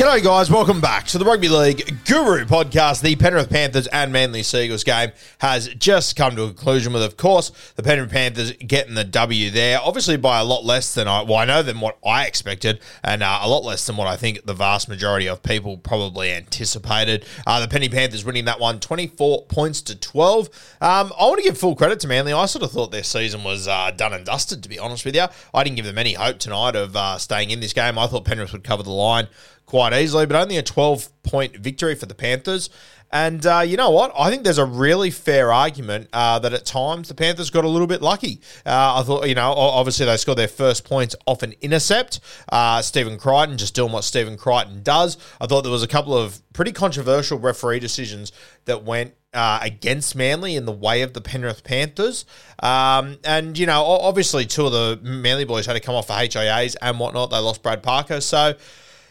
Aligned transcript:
G'day, 0.00 0.24
guys. 0.24 0.50
Welcome 0.50 0.80
back 0.80 1.04
to 1.08 1.18
the 1.18 1.26
Rugby 1.26 1.50
League 1.50 2.06
Guru 2.06 2.46
podcast. 2.46 3.02
The 3.02 3.16
Penrith 3.16 3.50
Panthers 3.50 3.86
and 3.88 4.10
Manly 4.10 4.42
Seagulls 4.42 4.82
game 4.82 5.12
has 5.40 5.68
just 5.74 6.16
come 6.16 6.34
to 6.36 6.44
a 6.44 6.46
conclusion 6.46 6.94
with, 6.94 7.02
of 7.02 7.18
course, 7.18 7.52
the 7.76 7.82
Penrith 7.82 8.10
Panthers 8.10 8.52
getting 8.52 8.94
the 8.94 9.04
W 9.04 9.50
there. 9.50 9.78
Obviously, 9.78 10.16
by 10.16 10.40
a 10.40 10.44
lot 10.44 10.64
less 10.64 10.94
than 10.94 11.06
I, 11.06 11.20
well, 11.20 11.36
I 11.36 11.44
know 11.44 11.62
than 11.62 11.80
what 11.80 11.98
I 12.02 12.24
expected, 12.24 12.80
and 13.04 13.22
uh, 13.22 13.40
a 13.42 13.48
lot 13.50 13.62
less 13.62 13.84
than 13.84 13.98
what 13.98 14.06
I 14.06 14.16
think 14.16 14.46
the 14.46 14.54
vast 14.54 14.88
majority 14.88 15.28
of 15.28 15.42
people 15.42 15.76
probably 15.76 16.32
anticipated. 16.32 17.26
Uh, 17.46 17.60
the 17.60 17.68
Penny 17.68 17.90
Panthers 17.90 18.24
winning 18.24 18.46
that 18.46 18.58
one 18.58 18.80
24 18.80 19.44
points 19.48 19.82
to 19.82 19.94
12. 19.94 20.46
Um, 20.80 21.12
I 21.20 21.26
want 21.26 21.40
to 21.40 21.44
give 21.44 21.58
full 21.58 21.76
credit 21.76 22.00
to 22.00 22.08
Manly. 22.08 22.32
I 22.32 22.46
sort 22.46 22.62
of 22.62 22.70
thought 22.70 22.90
their 22.90 23.04
season 23.04 23.44
was 23.44 23.68
uh, 23.68 23.90
done 23.90 24.14
and 24.14 24.24
dusted, 24.24 24.62
to 24.62 24.70
be 24.70 24.78
honest 24.78 25.04
with 25.04 25.14
you. 25.14 25.26
I 25.52 25.62
didn't 25.62 25.76
give 25.76 25.84
them 25.84 25.98
any 25.98 26.14
hope 26.14 26.38
tonight 26.38 26.74
of 26.74 26.96
uh, 26.96 27.18
staying 27.18 27.50
in 27.50 27.60
this 27.60 27.74
game. 27.74 27.98
I 27.98 28.06
thought 28.06 28.24
Penrith 28.24 28.54
would 28.54 28.64
cover 28.64 28.82
the 28.82 28.92
line 28.92 29.28
quite 29.70 29.92
easily, 29.94 30.26
but 30.26 30.36
only 30.36 30.56
a 30.56 30.62
12 30.62 31.22
point 31.22 31.56
victory 31.56 31.94
for 31.94 32.06
the 32.06 32.14
Panthers. 32.14 32.68
And 33.12 33.44
uh, 33.44 33.60
you 33.60 33.76
know 33.76 33.90
what? 33.90 34.12
I 34.16 34.30
think 34.30 34.44
there's 34.44 34.58
a 34.58 34.64
really 34.64 35.10
fair 35.10 35.52
argument 35.52 36.08
uh, 36.12 36.38
that 36.40 36.52
at 36.52 36.64
times 36.64 37.08
the 37.08 37.14
Panthers 37.14 37.50
got 37.50 37.64
a 37.64 37.68
little 37.68 37.86
bit 37.86 38.02
lucky. 38.02 38.40
Uh, 38.66 38.98
I 38.98 39.02
thought, 39.02 39.28
you 39.28 39.34
know, 39.34 39.52
obviously 39.52 40.06
they 40.06 40.16
scored 40.16 40.38
their 40.38 40.48
first 40.48 40.84
points 40.84 41.16
off 41.26 41.42
an 41.42 41.54
intercept. 41.60 42.20
Uh, 42.50 42.82
Stephen 42.82 43.16
Crichton 43.16 43.58
just 43.58 43.74
doing 43.74 43.92
what 43.92 44.04
Stephen 44.04 44.36
Crichton 44.36 44.82
does. 44.82 45.18
I 45.40 45.46
thought 45.46 45.62
there 45.62 45.72
was 45.72 45.82
a 45.82 45.88
couple 45.88 46.16
of 46.16 46.40
pretty 46.52 46.72
controversial 46.72 47.38
referee 47.38 47.80
decisions 47.80 48.32
that 48.64 48.84
went 48.84 49.14
uh, 49.34 49.60
against 49.62 50.16
Manly 50.16 50.56
in 50.56 50.64
the 50.64 50.72
way 50.72 51.02
of 51.02 51.12
the 51.12 51.20
Penrith 51.20 51.64
Panthers. 51.64 52.24
Um, 52.60 53.18
and, 53.24 53.56
you 53.56 53.66
know, 53.66 53.84
obviously 53.84 54.46
two 54.46 54.66
of 54.66 54.72
the 54.72 55.00
Manly 55.02 55.44
boys 55.44 55.66
had 55.66 55.74
to 55.74 55.80
come 55.80 55.94
off 55.94 56.08
for 56.08 56.12
HIAs 56.14 56.76
and 56.82 56.98
whatnot. 56.98 57.30
They 57.30 57.38
lost 57.38 57.62
Brad 57.62 57.82
Parker. 57.82 58.20
So, 58.20 58.54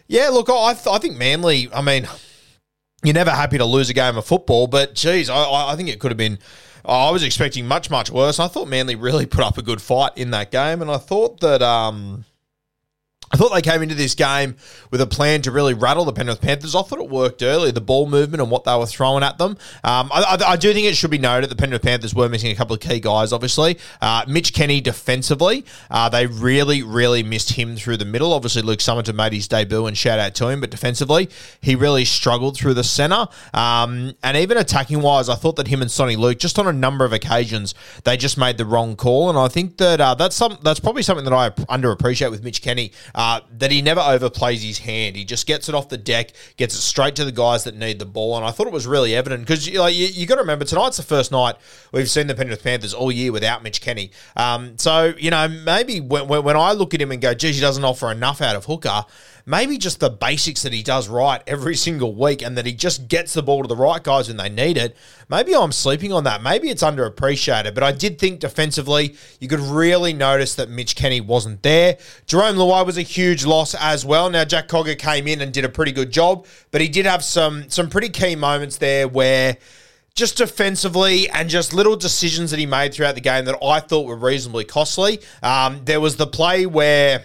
yeah, 0.09 0.29
look, 0.29 0.49
I, 0.49 0.73
th- 0.73 0.87
I 0.87 0.97
think 0.97 1.15
Manly, 1.17 1.69
I 1.73 1.81
mean, 1.81 2.07
you're 3.03 3.13
never 3.13 3.31
happy 3.31 3.57
to 3.59 3.65
lose 3.65 3.89
a 3.89 3.93
game 3.93 4.17
of 4.17 4.25
football, 4.25 4.67
but 4.67 4.95
geez, 4.95 5.29
I, 5.29 5.43
I 5.43 5.75
think 5.77 5.87
it 5.87 5.99
could 5.99 6.11
have 6.11 6.17
been. 6.17 6.39
I 6.83 7.11
was 7.11 7.23
expecting 7.23 7.67
much, 7.67 7.89
much 7.91 8.09
worse. 8.09 8.39
I 8.39 8.47
thought 8.47 8.67
Manly 8.67 8.95
really 8.95 9.25
put 9.27 9.43
up 9.43 9.57
a 9.57 9.61
good 9.61 9.81
fight 9.81 10.13
in 10.15 10.31
that 10.31 10.51
game, 10.51 10.81
and 10.81 10.91
I 10.91 10.97
thought 10.97 11.39
that. 11.39 11.61
Um, 11.61 12.25
I 13.31 13.37
thought 13.37 13.53
they 13.53 13.61
came 13.61 13.81
into 13.81 13.95
this 13.95 14.15
game 14.15 14.55
with 14.91 15.01
a 15.01 15.07
plan 15.07 15.41
to 15.43 15.51
really 15.51 15.73
rattle 15.73 16.05
the 16.05 16.13
Penrith 16.13 16.41
Panthers. 16.41 16.75
I 16.75 16.81
thought 16.81 16.99
it 16.99 17.09
worked 17.09 17.43
early, 17.43 17.71
the 17.71 17.81
ball 17.81 18.07
movement 18.07 18.41
and 18.41 18.49
what 18.49 18.63
they 18.63 18.75
were 18.75 18.87
throwing 18.87 19.23
at 19.23 19.37
them. 19.37 19.51
Um, 19.83 20.09
I, 20.11 20.37
I, 20.39 20.51
I 20.51 20.55
do 20.55 20.73
think 20.73 20.87
it 20.87 20.95
should 20.95 21.11
be 21.11 21.19
noted 21.19 21.49
the 21.49 21.55
Penrith 21.55 21.83
Panthers 21.83 22.15
were 22.15 22.27
missing 22.27 22.51
a 22.51 22.55
couple 22.55 22.73
of 22.73 22.79
key 22.79 22.99
guys, 22.99 23.31
obviously. 23.31 23.77
Uh, 24.01 24.23
Mitch 24.27 24.53
Kenny 24.53 24.81
defensively, 24.81 25.63
uh, 25.91 26.09
they 26.09 26.25
really, 26.25 26.81
really 26.81 27.21
missed 27.21 27.53
him 27.53 27.75
through 27.75 27.97
the 27.97 28.05
middle. 28.05 28.33
Obviously, 28.33 28.61
Luke 28.61 28.79
Sommerton 28.79 29.15
made 29.15 29.33
his 29.33 29.47
debut 29.47 29.85
and 29.85 29.97
shout 29.97 30.19
out 30.19 30.33
to 30.35 30.47
him, 30.47 30.61
but 30.61 30.71
defensively, 30.71 31.29
he 31.61 31.75
really 31.75 32.05
struggled 32.05 32.57
through 32.57 32.73
the 32.73 32.83
centre. 32.83 33.27
Um, 33.53 34.13
and 34.23 34.37
even 34.37 34.57
attacking 34.57 35.01
wise, 35.01 35.29
I 35.29 35.35
thought 35.35 35.55
that 35.57 35.67
him 35.67 35.81
and 35.81 35.91
Soni 35.91 36.17
Luke, 36.17 36.39
just 36.39 36.57
on 36.57 36.67
a 36.67 36.73
number 36.73 37.05
of 37.05 37.13
occasions, 37.13 37.75
they 38.03 38.17
just 38.17 38.37
made 38.37 38.57
the 38.57 38.65
wrong 38.65 38.95
call. 38.95 39.29
And 39.29 39.37
I 39.37 39.47
think 39.47 39.77
that 39.77 40.01
uh, 40.01 40.15
that's 40.15 40.35
some 40.35 40.57
that's 40.63 40.79
probably 40.79 41.03
something 41.03 41.25
that 41.25 41.33
I 41.33 41.49
underappreciate 41.49 42.31
with 42.31 42.43
Mitch 42.43 42.61
Kenny. 42.61 42.91
Uh, 43.19 43.41
that 43.57 43.69
he 43.69 43.81
never 43.81 43.99
overplays 43.99 44.63
his 44.63 44.77
hand. 44.77 45.13
He 45.13 45.25
just 45.25 45.45
gets 45.45 45.67
it 45.67 45.75
off 45.75 45.89
the 45.89 45.97
deck, 45.97 46.31
gets 46.55 46.73
it 46.73 46.79
straight 46.79 47.17
to 47.17 47.25
the 47.25 47.33
guys 47.33 47.65
that 47.65 47.75
need 47.75 47.99
the 47.99 48.05
ball. 48.05 48.37
And 48.37 48.45
I 48.45 48.51
thought 48.51 48.65
it 48.65 48.71
was 48.71 48.87
really 48.87 49.13
evident 49.13 49.41
because 49.41 49.69
like, 49.73 49.93
you, 49.93 50.07
you 50.07 50.25
got 50.25 50.35
to 50.35 50.41
remember 50.41 50.63
tonight's 50.63 50.95
the 50.95 51.03
first 51.03 51.29
night 51.29 51.55
we've 51.91 52.09
seen 52.09 52.27
the 52.27 52.33
Penrith 52.33 52.63
Panthers 52.63 52.93
all 52.93 53.11
year 53.11 53.33
without 53.33 53.61
Mitch 53.61 53.81
Kenny. 53.81 54.11
Um, 54.37 54.77
so 54.77 55.13
you 55.17 55.31
know 55.31 55.49
maybe 55.49 55.99
when, 55.99 56.29
when, 56.29 56.45
when 56.45 56.55
I 56.55 56.71
look 56.71 56.93
at 56.93 57.01
him 57.01 57.11
and 57.11 57.21
go, 57.21 57.33
geez, 57.33 57.55
he 57.55 57.61
doesn't 57.61 57.83
offer 57.83 58.09
enough 58.09 58.41
out 58.41 58.55
of 58.55 58.63
hooker. 58.63 59.03
Maybe 59.45 59.77
just 59.77 59.99
the 59.99 60.09
basics 60.09 60.63
that 60.63 60.73
he 60.73 60.83
does 60.83 61.07
right 61.07 61.41
every 61.47 61.75
single 61.87 62.13
week 62.13 62.41
and 62.41 62.57
that 62.57 62.65
he 62.65 62.73
just 62.73 63.07
gets 63.07 63.33
the 63.33 63.43
ball 63.43 63.61
to 63.61 63.67
the 63.67 63.75
right 63.75 64.03
guys 64.03 64.27
when 64.27 64.37
they 64.37 64.49
need 64.49 64.77
it. 64.77 64.95
Maybe 65.29 65.55
I'm 65.55 65.71
sleeping 65.71 66.11
on 66.11 66.23
that. 66.23 66.41
Maybe 66.41 66.69
it's 66.69 66.83
underappreciated, 66.83 67.73
but 67.73 67.83
I 67.83 67.91
did 67.91 68.19
think 68.19 68.39
defensively 68.39 69.15
you 69.39 69.47
could 69.47 69.59
really 69.59 70.13
notice 70.13 70.55
that 70.55 70.69
Mitch 70.69 70.95
Kenny 70.95 71.21
wasn't 71.21 71.61
there. 71.63 71.95
Jarome 72.27 72.55
Luai 72.55 72.85
was 72.85 72.97
a 72.97 73.03
huge 73.03 73.45
loss 73.45 73.75
as 73.75 74.05
well. 74.05 74.29
Now 74.29 74.45
Jack 74.45 74.67
Cogger 74.67 74.97
came 74.97 75.27
in 75.27 75.41
and 75.41 75.53
did 75.53 75.65
a 75.65 75.69
pretty 75.69 75.91
good 75.91 76.11
job, 76.11 76.45
but 76.71 76.81
he 76.81 76.87
did 76.87 77.05
have 77.05 77.23
some 77.23 77.69
some 77.69 77.89
pretty 77.89 78.09
key 78.09 78.35
moments 78.35 78.77
there 78.77 79.07
where 79.07 79.57
just 80.15 80.37
defensively 80.37 81.29
and 81.29 81.49
just 81.49 81.73
little 81.73 81.95
decisions 81.95 82.51
that 82.51 82.59
he 82.59 82.65
made 82.65 82.93
throughout 82.93 83.15
the 83.15 83.21
game 83.21 83.45
that 83.45 83.57
I 83.63 83.79
thought 83.79 84.05
were 84.05 84.15
reasonably 84.17 84.65
costly. 84.65 85.21
Um, 85.41 85.81
there 85.85 85.99
was 85.99 86.17
the 86.17 86.27
play 86.27 86.65
where. 86.65 87.23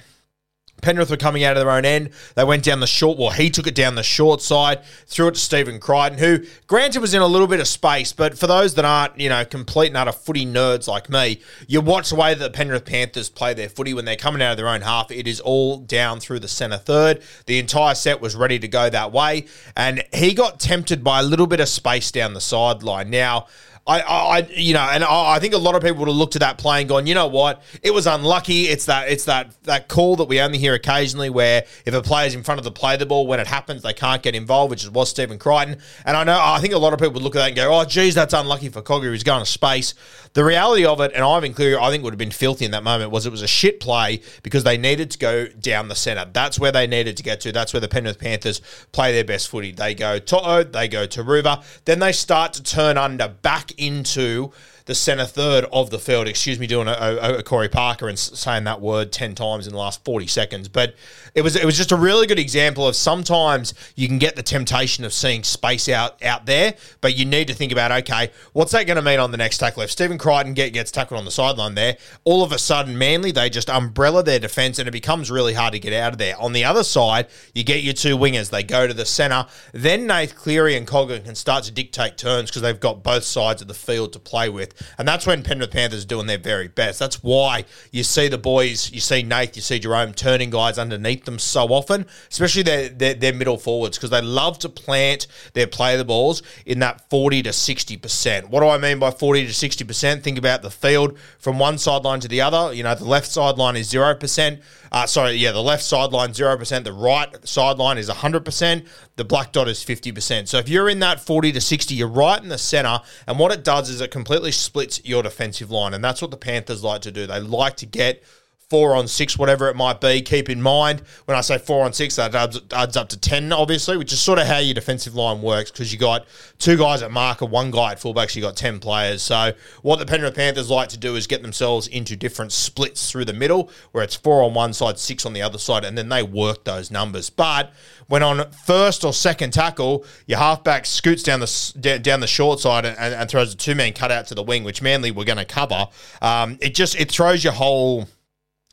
Penrith 0.84 1.08
were 1.08 1.16
coming 1.16 1.44
out 1.44 1.56
of 1.56 1.64
their 1.64 1.70
own 1.70 1.86
end. 1.86 2.10
They 2.34 2.44
went 2.44 2.62
down 2.62 2.80
the 2.80 2.86
short. 2.86 3.18
Well, 3.18 3.30
he 3.30 3.48
took 3.48 3.66
it 3.66 3.74
down 3.74 3.94
the 3.94 4.02
short 4.02 4.42
side, 4.42 4.84
threw 5.06 5.28
it 5.28 5.34
to 5.34 5.40
Stephen 5.40 5.80
Crichton, 5.80 6.18
who, 6.18 6.44
granted, 6.66 7.00
was 7.00 7.14
in 7.14 7.22
a 7.22 7.26
little 7.26 7.46
bit 7.46 7.58
of 7.58 7.66
space. 7.66 8.12
But 8.12 8.36
for 8.36 8.46
those 8.46 8.74
that 8.74 8.84
aren't, 8.84 9.18
you 9.18 9.30
know, 9.30 9.46
complete 9.46 9.88
and 9.88 9.96
utter 9.96 10.12
footy 10.12 10.44
nerds 10.44 10.86
like 10.86 11.08
me, 11.08 11.40
you 11.66 11.80
watch 11.80 12.10
the 12.10 12.16
way 12.16 12.34
that 12.34 12.44
the 12.44 12.50
Penrith 12.50 12.84
Panthers 12.84 13.30
play 13.30 13.54
their 13.54 13.70
footy 13.70 13.94
when 13.94 14.04
they're 14.04 14.16
coming 14.16 14.42
out 14.42 14.50
of 14.50 14.56
their 14.58 14.68
own 14.68 14.82
half. 14.82 15.10
It 15.10 15.26
is 15.26 15.40
all 15.40 15.78
down 15.78 16.20
through 16.20 16.40
the 16.40 16.48
centre 16.48 16.76
third. 16.76 17.22
The 17.46 17.58
entire 17.58 17.94
set 17.94 18.20
was 18.20 18.36
ready 18.36 18.58
to 18.58 18.68
go 18.68 18.90
that 18.90 19.10
way, 19.10 19.46
and 19.74 20.04
he 20.12 20.34
got 20.34 20.60
tempted 20.60 21.02
by 21.02 21.20
a 21.20 21.22
little 21.22 21.46
bit 21.46 21.60
of 21.60 21.68
space 21.68 22.10
down 22.10 22.34
the 22.34 22.40
sideline. 22.42 23.08
Now. 23.08 23.46
I, 23.86 24.00
I, 24.00 24.38
you 24.56 24.72
know, 24.72 24.80
and 24.80 25.04
I, 25.04 25.34
I 25.34 25.38
think 25.38 25.52
a 25.52 25.58
lot 25.58 25.74
of 25.74 25.82
people 25.82 25.98
would 25.98 26.08
have 26.08 26.16
looked 26.16 26.36
at 26.36 26.40
that 26.40 26.56
play 26.56 26.80
and 26.80 26.88
gone, 26.88 27.06
you 27.06 27.14
know 27.14 27.26
what, 27.26 27.62
it 27.82 27.92
was 27.92 28.06
unlucky. 28.06 28.62
It's 28.62 28.86
that, 28.86 29.10
it's 29.10 29.26
that, 29.26 29.54
that 29.64 29.88
call 29.88 30.16
that 30.16 30.24
we 30.24 30.40
only 30.40 30.56
hear 30.56 30.72
occasionally, 30.72 31.28
where 31.28 31.64
if 31.84 31.92
a 31.92 32.00
player's 32.00 32.34
in 32.34 32.42
front 32.42 32.58
of 32.58 32.64
the 32.64 32.72
play 32.72 32.96
the 32.96 33.04
ball, 33.04 33.26
when 33.26 33.40
it 33.40 33.46
happens, 33.46 33.82
they 33.82 33.92
can't 33.92 34.22
get 34.22 34.34
involved, 34.34 34.70
which 34.70 34.84
is 34.84 34.90
was 34.90 35.10
Stephen 35.10 35.38
Crichton. 35.38 35.76
And 36.06 36.16
I 36.16 36.24
know, 36.24 36.38
I 36.40 36.60
think 36.60 36.72
a 36.72 36.78
lot 36.78 36.94
of 36.94 36.98
people 36.98 37.12
would 37.14 37.22
look 37.22 37.36
at 37.36 37.40
that 37.40 37.48
and 37.48 37.56
go, 37.56 37.78
oh, 37.78 37.84
geez, 37.84 38.14
that's 38.14 38.32
unlucky 38.32 38.70
for 38.70 38.80
Cogger. 38.80 39.12
He's 39.12 39.22
going 39.22 39.44
to 39.44 39.50
space. 39.50 39.94
The 40.32 40.44
reality 40.44 40.86
of 40.86 41.00
it, 41.00 41.12
and 41.14 41.22
Ivan 41.22 41.52
Cleary, 41.52 41.76
I 41.76 41.90
think 41.90 42.02
would 42.04 42.12
have 42.12 42.18
been 42.18 42.30
filthy 42.30 42.64
in 42.64 42.70
that 42.70 42.82
moment, 42.82 43.10
was 43.10 43.26
it 43.26 43.30
was 43.30 43.42
a 43.42 43.46
shit 43.46 43.80
play 43.80 44.22
because 44.42 44.64
they 44.64 44.78
needed 44.78 45.10
to 45.12 45.18
go 45.18 45.46
down 45.46 45.88
the 45.88 45.94
centre. 45.94 46.28
That's 46.32 46.58
where 46.58 46.72
they 46.72 46.86
needed 46.86 47.18
to 47.18 47.22
get 47.22 47.40
to. 47.42 47.52
That's 47.52 47.72
where 47.72 47.80
the 47.80 47.88
Penrith 47.88 48.18
Panthers 48.18 48.60
play 48.92 49.12
their 49.12 49.24
best 49.24 49.48
footy. 49.48 49.72
They 49.72 49.94
go 49.94 50.18
Toto, 50.18 50.64
they 50.64 50.88
go 50.88 51.06
to 51.06 51.22
Ruva, 51.22 51.62
then 51.84 51.98
they 51.98 52.12
start 52.12 52.54
to 52.54 52.62
turn 52.62 52.98
under 52.98 53.28
back 53.28 53.72
into 53.78 54.52
the 54.86 54.94
centre 54.94 55.24
third 55.24 55.64
of 55.72 55.90
the 55.90 55.98
field. 55.98 56.28
Excuse 56.28 56.58
me, 56.58 56.66
doing 56.66 56.88
a, 56.88 56.92
a, 56.92 57.38
a 57.38 57.42
Corey 57.42 57.68
Parker 57.68 58.08
and 58.08 58.18
saying 58.18 58.64
that 58.64 58.80
word 58.80 59.12
ten 59.12 59.34
times 59.34 59.66
in 59.66 59.72
the 59.72 59.78
last 59.78 60.04
forty 60.04 60.26
seconds. 60.26 60.68
But 60.68 60.94
it 61.34 61.42
was 61.42 61.56
it 61.56 61.64
was 61.64 61.76
just 61.76 61.92
a 61.92 61.96
really 61.96 62.26
good 62.26 62.38
example 62.38 62.86
of 62.86 62.96
sometimes 62.96 63.74
you 63.96 64.08
can 64.08 64.18
get 64.18 64.36
the 64.36 64.42
temptation 64.42 65.04
of 65.04 65.12
seeing 65.12 65.42
space 65.42 65.88
out 65.88 66.22
out 66.22 66.46
there, 66.46 66.74
but 67.00 67.16
you 67.16 67.24
need 67.24 67.48
to 67.48 67.54
think 67.54 67.72
about 67.72 67.92
okay, 67.92 68.30
what's 68.52 68.72
that 68.72 68.86
going 68.86 68.96
to 68.96 69.02
mean 69.02 69.18
on 69.18 69.30
the 69.30 69.36
next 69.36 69.58
tackle? 69.58 69.82
If 69.82 69.90
Stephen 69.90 70.18
Crichton 70.18 70.54
get, 70.54 70.72
gets 70.72 70.90
tackled 70.90 71.18
on 71.18 71.24
the 71.24 71.30
sideline 71.30 71.74
there, 71.74 71.96
all 72.24 72.42
of 72.42 72.52
a 72.52 72.58
sudden 72.58 72.98
Manly 72.98 73.32
they 73.32 73.50
just 73.50 73.70
umbrella 73.70 74.22
their 74.22 74.38
defence 74.38 74.78
and 74.78 74.88
it 74.88 74.92
becomes 74.92 75.30
really 75.30 75.54
hard 75.54 75.72
to 75.72 75.78
get 75.78 75.92
out 75.92 76.12
of 76.12 76.18
there. 76.18 76.38
On 76.40 76.52
the 76.52 76.64
other 76.64 76.84
side, 76.84 77.26
you 77.54 77.64
get 77.64 77.82
your 77.82 77.94
two 77.94 78.16
wingers, 78.16 78.50
they 78.50 78.62
go 78.62 78.86
to 78.86 78.94
the 78.94 79.06
centre, 79.06 79.46
then 79.72 80.06
Nath 80.06 80.34
Cleary 80.34 80.76
and 80.76 80.86
Cogger 80.86 81.24
can 81.24 81.34
start 81.34 81.64
to 81.64 81.70
dictate 81.70 82.16
turns 82.16 82.50
because 82.50 82.62
they've 82.62 82.78
got 82.78 83.02
both 83.02 83.24
sides 83.24 83.62
of 83.62 83.68
the 83.68 83.74
field 83.74 84.12
to 84.12 84.18
play 84.18 84.48
with, 84.48 84.73
and 84.98 85.06
that's 85.06 85.26
when 85.26 85.42
Penrith 85.42 85.70
Panthers 85.70 86.04
are 86.04 86.08
doing 86.08 86.26
their 86.26 86.38
very 86.38 86.68
best. 86.68 86.98
That's 86.98 87.22
why 87.22 87.64
you 87.90 88.02
see 88.02 88.28
the 88.28 88.38
boys, 88.38 88.90
you 88.92 89.00
see 89.00 89.22
Nath, 89.22 89.56
you 89.56 89.62
see 89.62 89.80
Jarome 89.80 90.14
turning 90.14 90.50
guys 90.50 90.78
underneath 90.78 91.24
them 91.24 91.38
so 91.38 91.66
often, 91.68 92.06
especially 92.30 92.62
their 92.62 92.88
their, 92.88 93.14
their 93.14 93.32
middle 93.34 93.58
forwards 93.58 93.96
because 93.96 94.10
they 94.10 94.22
love 94.22 94.58
to 94.60 94.68
plant 94.68 95.26
their 95.52 95.66
play 95.66 95.96
the 95.96 96.04
balls 96.04 96.42
in 96.66 96.78
that 96.80 97.08
forty 97.10 97.42
to 97.42 97.52
sixty 97.52 97.96
percent. 97.96 98.50
What 98.50 98.60
do 98.60 98.68
I 98.68 98.78
mean 98.78 98.98
by 98.98 99.10
forty 99.10 99.46
to 99.46 99.54
sixty 99.54 99.84
percent? 99.84 100.22
Think 100.22 100.38
about 100.38 100.62
the 100.62 100.70
field 100.70 101.18
from 101.38 101.58
one 101.58 101.78
sideline 101.78 102.20
to 102.20 102.28
the 102.28 102.40
other. 102.40 102.72
You 102.72 102.82
know, 102.82 102.94
the 102.94 103.04
left 103.04 103.26
sideline 103.26 103.76
is 103.76 103.88
zero 103.88 104.14
percent. 104.14 104.60
Uh, 104.92 105.06
sorry, 105.06 105.32
yeah, 105.32 105.50
the 105.50 105.62
left 105.62 105.82
sideline 105.82 106.32
zero 106.32 106.56
percent. 106.56 106.84
The 106.84 106.92
right 106.92 107.28
sideline 107.46 107.98
is 107.98 108.08
hundred 108.08 108.44
percent. 108.44 108.86
The 109.16 109.24
black 109.24 109.52
dot 109.52 109.68
is 109.68 109.82
fifty 109.82 110.12
percent. 110.12 110.48
So 110.48 110.58
if 110.58 110.68
you're 110.68 110.88
in 110.88 111.00
that 111.00 111.20
forty 111.20 111.52
to 111.52 111.60
sixty, 111.60 111.94
you're 111.94 112.08
right 112.08 112.40
in 112.40 112.48
the 112.48 112.58
center. 112.58 113.00
And 113.26 113.38
what 113.38 113.52
it 113.52 113.64
does 113.64 113.90
is 113.90 114.00
it 114.00 114.10
completely 114.10 114.52
splits 114.64 115.04
your 115.04 115.22
defensive 115.22 115.70
line, 115.70 115.94
and 115.94 116.04
that's 116.04 116.20
what 116.20 116.30
the 116.30 116.36
Panthers 116.36 116.82
like 116.82 117.02
to 117.02 117.12
do. 117.12 117.26
They 117.26 117.40
like 117.40 117.76
to 117.76 117.86
get 117.86 118.22
four 118.70 118.96
on 118.96 119.06
six, 119.06 119.38
whatever 119.38 119.68
it 119.68 119.76
might 119.76 120.00
be. 120.00 120.22
Keep 120.22 120.48
in 120.48 120.60
mind 120.60 121.02
when 121.26 121.36
I 121.36 121.40
say 121.40 121.58
four 121.58 121.84
on 121.84 121.92
six, 121.92 122.16
that 122.16 122.34
adds, 122.34 122.60
adds 122.72 122.96
up 122.96 123.08
to 123.10 123.18
10, 123.18 123.52
obviously, 123.52 123.96
which 123.96 124.12
is 124.12 124.20
sort 124.20 124.38
of 124.38 124.46
how 124.46 124.58
your 124.58 124.74
defensive 124.74 125.14
line 125.14 125.42
works 125.42 125.70
because 125.70 125.92
you 125.92 125.98
got 125.98 126.26
two 126.58 126.76
guys 126.76 127.02
at 127.02 127.10
marker, 127.10 127.46
one 127.46 127.70
guy 127.70 127.92
at 127.92 127.98
fullbacks, 127.98 128.34
you 128.34 128.42
got 128.42 128.56
10 128.56 128.80
players. 128.80 129.22
So, 129.22 129.52
what 129.82 129.98
the 129.98 130.06
Penrith 130.06 130.34
Panthers 130.34 130.70
like 130.70 130.88
to 130.90 130.98
do 130.98 131.16
is 131.16 131.26
get 131.26 131.42
themselves 131.42 131.86
into 131.88 132.16
different 132.16 132.52
splits 132.52 133.10
through 133.10 133.26
the 133.26 133.32
middle 133.32 133.70
where 133.92 134.02
it's 134.02 134.14
four 134.14 134.42
on 134.42 134.54
one 134.54 134.72
side, 134.72 134.98
six 134.98 135.26
on 135.26 135.32
the 135.32 135.42
other 135.42 135.58
side, 135.58 135.84
and 135.84 135.96
then 135.96 136.08
they 136.08 136.22
work 136.22 136.64
those 136.64 136.90
numbers. 136.90 137.30
But 137.30 137.72
when 138.06 138.22
on 138.22 138.50
first 138.50 139.04
or 139.04 139.12
second 139.12 139.52
tackle, 139.52 140.04
your 140.26 140.38
halfback 140.38 140.86
scoots 140.86 141.22
down 141.22 141.40
the 141.40 141.98
down 142.02 142.20
the 142.20 142.26
short 142.26 142.60
side 142.60 142.84
and, 142.84 142.96
and 142.98 143.30
throws 143.30 143.54
a 143.54 143.56
two 143.56 143.74
man 143.74 143.92
cut 143.92 144.10
out 144.10 144.26
to 144.28 144.34
the 144.34 144.42
wing, 144.42 144.64
which 144.64 144.82
Manly 144.82 145.10
were 145.10 145.24
going 145.24 145.38
to 145.38 145.44
cover. 145.44 145.86
Um, 146.20 146.58
it 146.60 146.74
just 146.74 146.98
it 146.98 147.10
throws 147.10 147.44
your 147.44 147.52
whole 147.52 148.08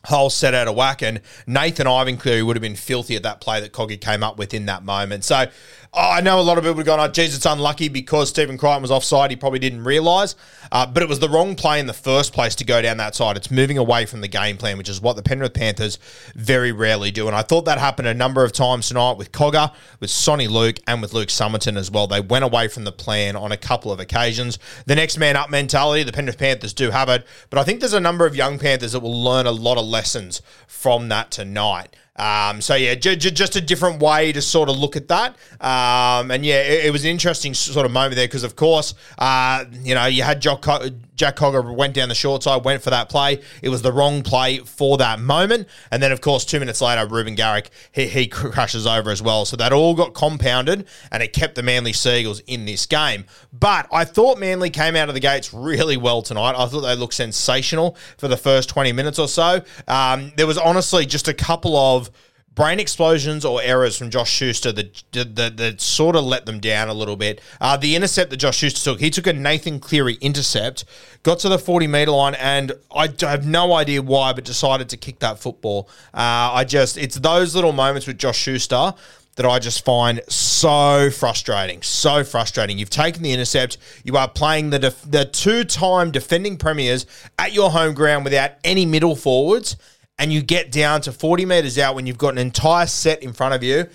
whole 0.06 0.30
set 0.30 0.54
out 0.54 0.68
of 0.68 0.76
whack. 0.76 1.02
And 1.02 1.22
Nathan 1.46 1.88
Ivan 1.88 2.18
Cleary 2.18 2.44
would 2.44 2.56
have 2.56 2.62
been 2.62 2.76
filthy 2.76 3.16
at 3.16 3.24
that 3.24 3.42
play 3.42 3.60
that 3.62 3.72
Coggy 3.72 4.00
came 4.00 4.24
up 4.24 4.38
with 4.38 4.54
in 4.54 4.66
that 4.66 4.84
moment. 4.84 5.24
So 5.24 5.46
I 5.94 6.22
know 6.22 6.40
a 6.40 6.42
lot 6.42 6.58
of 6.58 6.64
people 6.64 6.78
have 6.78 6.86
gone, 6.86 7.02
oh, 7.02 7.08
geez, 7.10 7.36
it's 7.36 7.46
unlucky 7.46 7.90
because 7.90 8.30
Stephen 8.30 8.58
Crichton 8.58 8.82
was 8.82 8.92
offside. 8.92 9.30
He 9.30 9.36
probably 9.36 9.60
didn't 9.60 9.84
realise. 9.84 10.36
Uh, 10.72 10.86
but 10.86 11.04
it 11.04 11.10
was 11.10 11.20
the 11.20 11.28
wrong 11.28 11.54
play 11.54 11.82
in 11.82 11.86
the 11.86 11.94
first 11.94 12.32
place 12.32 12.56
to 12.56 12.64
go 12.64 12.82
down 12.82 12.96
that 12.96 13.14
side. 13.14 13.36
It's 13.36 13.52
moving 13.52 13.78
away 13.78 14.06
from 14.06 14.22
the 14.22 14.30
game 14.30 14.56
plan, 14.56 14.78
which 14.78 14.88
is 14.88 15.02
what 15.02 15.18
the 15.18 15.22
Penrith 15.22 15.54
Panthers 15.54 16.00
very 16.34 16.72
rarely 16.72 17.12
do. 17.12 17.28
And 17.28 17.36
I 17.36 17.42
thought 17.42 17.66
that 17.66 17.78
happened 17.78 18.08
a 18.08 18.14
number 18.14 18.46
of 18.46 18.54
times 18.54 18.88
tonight 18.88 19.18
with 19.18 19.34
Cogger, 19.34 19.74
with 20.00 20.10
Soni 20.10 20.50
Luke, 20.50 20.78
and 20.88 21.02
with 21.02 21.12
Luke 21.12 21.28
Sommerton 21.28 21.76
as 21.76 21.92
well. 21.92 22.08
They 22.08 22.22
went 22.22 22.46
away 22.46 22.70
from 22.70 22.86
the 22.86 22.94
plan 22.94 23.36
on 23.36 23.52
a 23.52 23.58
couple 23.58 23.92
of 23.92 24.00
occasions. 24.00 24.60
The 24.86 24.96
next 24.96 25.18
man 25.18 25.36
up 25.36 25.50
mentality, 25.50 26.04
the 26.04 26.14
Penrith 26.14 26.38
Panthers 26.38 26.74
do 26.74 26.92
have 26.92 27.10
it. 27.10 27.28
But 27.50 27.60
I 27.60 27.64
think 27.66 27.82
there's 27.82 27.92
a 27.92 28.00
number 28.00 28.26
of 28.26 28.34
young 28.34 28.60
Panthers 28.60 28.94
that 28.94 29.02
will 29.02 29.22
learn 29.22 29.46
a 29.46 29.52
lot 29.52 29.78
of 29.78 29.86
lessons 29.86 30.42
from 30.68 31.10
that 31.10 31.32
tonight. 31.32 31.98
Um, 32.22 32.62
so 32.62 32.76
yeah, 32.76 32.94
j- 32.94 33.16
j- 33.16 33.32
just 33.32 33.56
a 33.56 33.62
different 33.62 34.00
way 34.00 34.32
to 34.32 34.42
sort 34.44 34.70
of 34.70 34.78
look 34.78 34.96
at 34.96 35.08
that. 35.08 35.36
Um, 35.60 36.30
and 36.30 36.46
yeah, 36.46 36.62
it, 36.62 36.86
it, 36.86 36.92
was 36.92 37.04
an 37.04 37.10
interesting 37.10 37.56
sort 37.56 37.84
of 37.84 37.92
moment 37.92 38.16
there 38.16 38.28
because, 38.28 38.44
of 38.44 38.56
course, 38.56 38.94
uh, 39.18 39.66
you 39.82 39.96
know, 39.96 40.06
you 40.06 40.22
had 40.22 40.40
Jack, 40.40 40.62
Co- 40.62 40.88
Jack 41.22 41.36
Cogger 41.36 41.76
went 41.76 41.94
down 41.94 42.10
the 42.10 42.16
short 42.16 42.42
side, 42.42 42.66
went 42.66 42.82
for 42.82 42.90
that 42.90 43.08
play. 43.08 43.42
It 43.62 43.70
was 43.70 43.84
the 43.84 43.92
wrong 43.92 44.24
play 44.24 44.58
for 44.58 44.98
that 44.98 45.20
moment. 45.20 45.68
And 45.92 46.02
then, 46.02 46.12
of 46.12 46.20
course, 46.20 46.44
two 46.44 46.60
minutes 46.60 46.82
later, 46.82 47.06
Reuben 47.06 47.36
Garrick 47.36 47.70
he, 47.92 48.08
he 48.08 48.26
crashes 48.26 48.88
over 48.88 49.12
as 49.12 49.22
well. 49.22 49.46
So 49.46 49.56
that 49.58 49.72
all 49.72 49.94
got 49.94 50.16
compounded, 50.16 50.88
and 51.12 51.22
it 51.22 51.32
kept 51.32 51.54
the 51.54 51.62
Manly 51.62 51.94
Seagulls 51.94 52.40
in 52.48 52.66
this 52.66 52.88
game. 52.88 53.26
But 53.54 53.88
I 53.94 54.04
thought 54.04 54.40
Manly 54.40 54.72
came 54.72 54.96
out 54.96 55.10
of 55.10 55.14
the 55.14 55.20
gates 55.20 55.54
really 55.54 55.96
well 55.96 56.24
tonight. 56.24 56.56
I 56.58 56.66
thought 56.66 56.82
they 56.82 56.96
looked 56.96 57.14
sensational 57.14 57.96
for 58.18 58.28
the 58.28 58.36
first 58.36 58.68
twenty 58.68 58.92
minutes 58.92 59.20
or 59.20 59.28
so. 59.28 59.62
Um, 59.88 60.34
there 60.38 60.48
was 60.48 60.58
honestly 60.58 61.06
just 61.06 61.28
a 61.28 61.36
couple 61.36 61.78
of 61.78 62.10
brain 62.54 62.80
explosions 62.80 63.46
or 63.46 63.62
errors 63.62 63.98
from 63.98 64.10
Josh 64.10 64.30
Schuster 64.30 64.72
that, 64.74 65.04
that, 65.14 65.58
that 65.58 65.82
sort 65.82 66.16
of 66.16 66.26
let 66.26 66.46
them 66.46 66.60
down 66.60 66.90
a 66.90 66.94
little 66.94 67.16
bit. 67.16 67.42
Uh, 67.62 67.78
the 67.78 67.96
intercept 67.96 68.30
that 68.32 68.38
Josh 68.38 68.58
Schuster 68.58 68.92
took, 68.92 69.00
he 69.00 69.10
took 69.10 69.28
a 69.28 69.34
Nathan 69.34 69.80
Cleary 69.80 70.16
intercept, 70.16 70.84
got 71.24 71.40
to 71.40 71.50
the 71.50 71.58
40 71.58 71.88
metre 71.88 72.12
line, 72.12 72.36
and 72.36 72.74
I 72.94 73.10
have 73.22 73.46
no 73.46 73.74
idea 73.74 74.02
why, 74.02 74.34
but 74.34 74.44
decided 74.44 74.90
to 74.90 74.98
kick 74.98 75.20
that 75.20 75.40
football. 75.40 75.88
Uh, 76.14 76.52
I 76.54 76.66
just, 76.66 76.98
it's 76.98 77.16
those 77.16 77.56
little 77.56 77.72
moments 77.74 78.06
with 78.06 78.18
Josh 78.18 78.38
Schuster 78.38 78.94
that 79.36 79.46
I 79.46 79.60
just 79.60 79.86
find 79.86 80.22
so 80.28 81.10
frustrating. 81.10 81.82
So 81.82 82.24
frustrating. 82.26 82.78
You've 82.78 82.90
taken 82.90 83.24
the 83.24 83.32
intercept. 83.32 83.78
You 84.04 84.18
are 84.18 84.28
playing 84.28 84.72
the 84.72 84.80
def- 84.80 85.10
the 85.10 85.24
two 85.24 85.64
time 85.64 86.12
defending 86.12 86.58
premiers 86.58 87.06
at 87.40 87.54
your 87.54 87.72
home 87.72 87.94
ground 87.94 88.26
without 88.26 88.52
any 88.66 88.86
middle 88.86 89.16
forwards 89.16 89.78
and 90.22 90.32
you 90.32 90.44
get 90.44 90.72
down 90.72 91.02
to 91.02 91.12
40 91.12 91.48
metres 91.48 91.80
out 91.80 91.96
when 91.96 92.06
you've 92.06 92.20
got 92.20 92.30
an 92.30 92.38
entire 92.38 92.86
set 92.86 93.24
in 93.24 93.34
front 93.34 93.56
of 93.56 93.64
you 93.64 93.88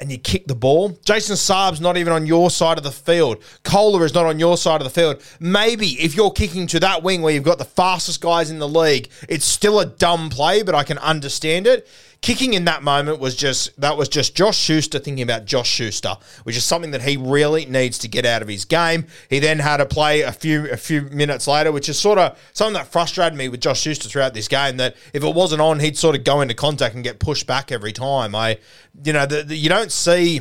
and 0.00 0.10
you 0.10 0.18
kick 0.18 0.48
the 0.48 0.54
ball. 0.56 0.88
Jason 1.04 1.36
Saab's 1.36 1.80
not 1.80 1.96
even 1.96 2.12
on 2.12 2.26
your 2.26 2.50
side 2.50 2.76
of 2.76 2.82
the 2.82 2.90
field. 2.90 3.40
Koula 3.62 4.02
is 4.02 4.12
not 4.12 4.26
on 4.26 4.40
your 4.40 4.56
side 4.56 4.80
of 4.80 4.84
the 4.84 4.90
field. 4.90 5.22
Maybe 5.38 5.90
if 5.90 6.16
you're 6.16 6.32
kicking 6.32 6.66
to 6.66 6.80
that 6.80 7.04
wing 7.04 7.22
where 7.22 7.32
you've 7.32 7.44
got 7.44 7.58
the 7.58 7.64
fastest 7.64 8.20
guys 8.20 8.50
in 8.50 8.58
the 8.58 8.68
league, 8.68 9.08
it's 9.28 9.44
still 9.44 9.78
a 9.78 9.86
dumb 9.86 10.28
play, 10.28 10.64
but 10.64 10.74
I 10.74 10.82
can 10.82 10.98
understand 10.98 11.68
it 11.68 11.86
kicking 12.24 12.54
in 12.54 12.64
that 12.64 12.82
moment 12.82 13.20
was 13.20 13.36
just 13.36 13.78
that 13.78 13.98
was 13.98 14.08
just 14.08 14.34
Josh 14.34 14.56
Schuster 14.56 14.98
thinking 14.98 15.22
about 15.22 15.44
Josh 15.44 15.68
Schuster, 15.68 16.16
which 16.44 16.56
is 16.56 16.64
something 16.64 16.90
that 16.92 17.02
he 17.02 17.18
really 17.18 17.66
needs 17.66 17.98
to 17.98 18.08
get 18.08 18.24
out 18.24 18.40
of 18.40 18.48
his 18.48 18.64
game. 18.64 19.06
He 19.28 19.40
then 19.40 19.58
had 19.58 19.76
to 19.76 19.84
play 19.84 20.22
a 20.22 20.32
few 20.32 20.70
a 20.70 20.78
few 20.78 21.02
minutes 21.02 21.46
later, 21.46 21.70
which 21.70 21.90
is 21.90 21.98
sort 21.98 22.18
of 22.18 22.38
something 22.54 22.72
that 22.72 22.86
frustrated 22.86 23.36
me 23.36 23.50
with 23.50 23.60
Josh 23.60 23.82
Schuster 23.82 24.08
throughout 24.08 24.32
this 24.32 24.48
game. 24.48 24.78
That 24.78 24.96
if 25.12 25.22
it 25.22 25.34
wasn't 25.34 25.60
on, 25.60 25.80
he'd 25.80 25.98
sort 25.98 26.16
of 26.16 26.24
go 26.24 26.40
into 26.40 26.54
contact 26.54 26.94
and 26.94 27.04
get 27.04 27.18
pushed 27.18 27.46
back 27.46 27.70
every 27.70 27.92
time. 27.92 28.34
I, 28.34 28.58
you 29.04 29.12
know, 29.12 29.26
the, 29.26 29.42
the, 29.42 29.56
you 29.56 29.68
don't 29.68 29.92
see. 29.92 30.40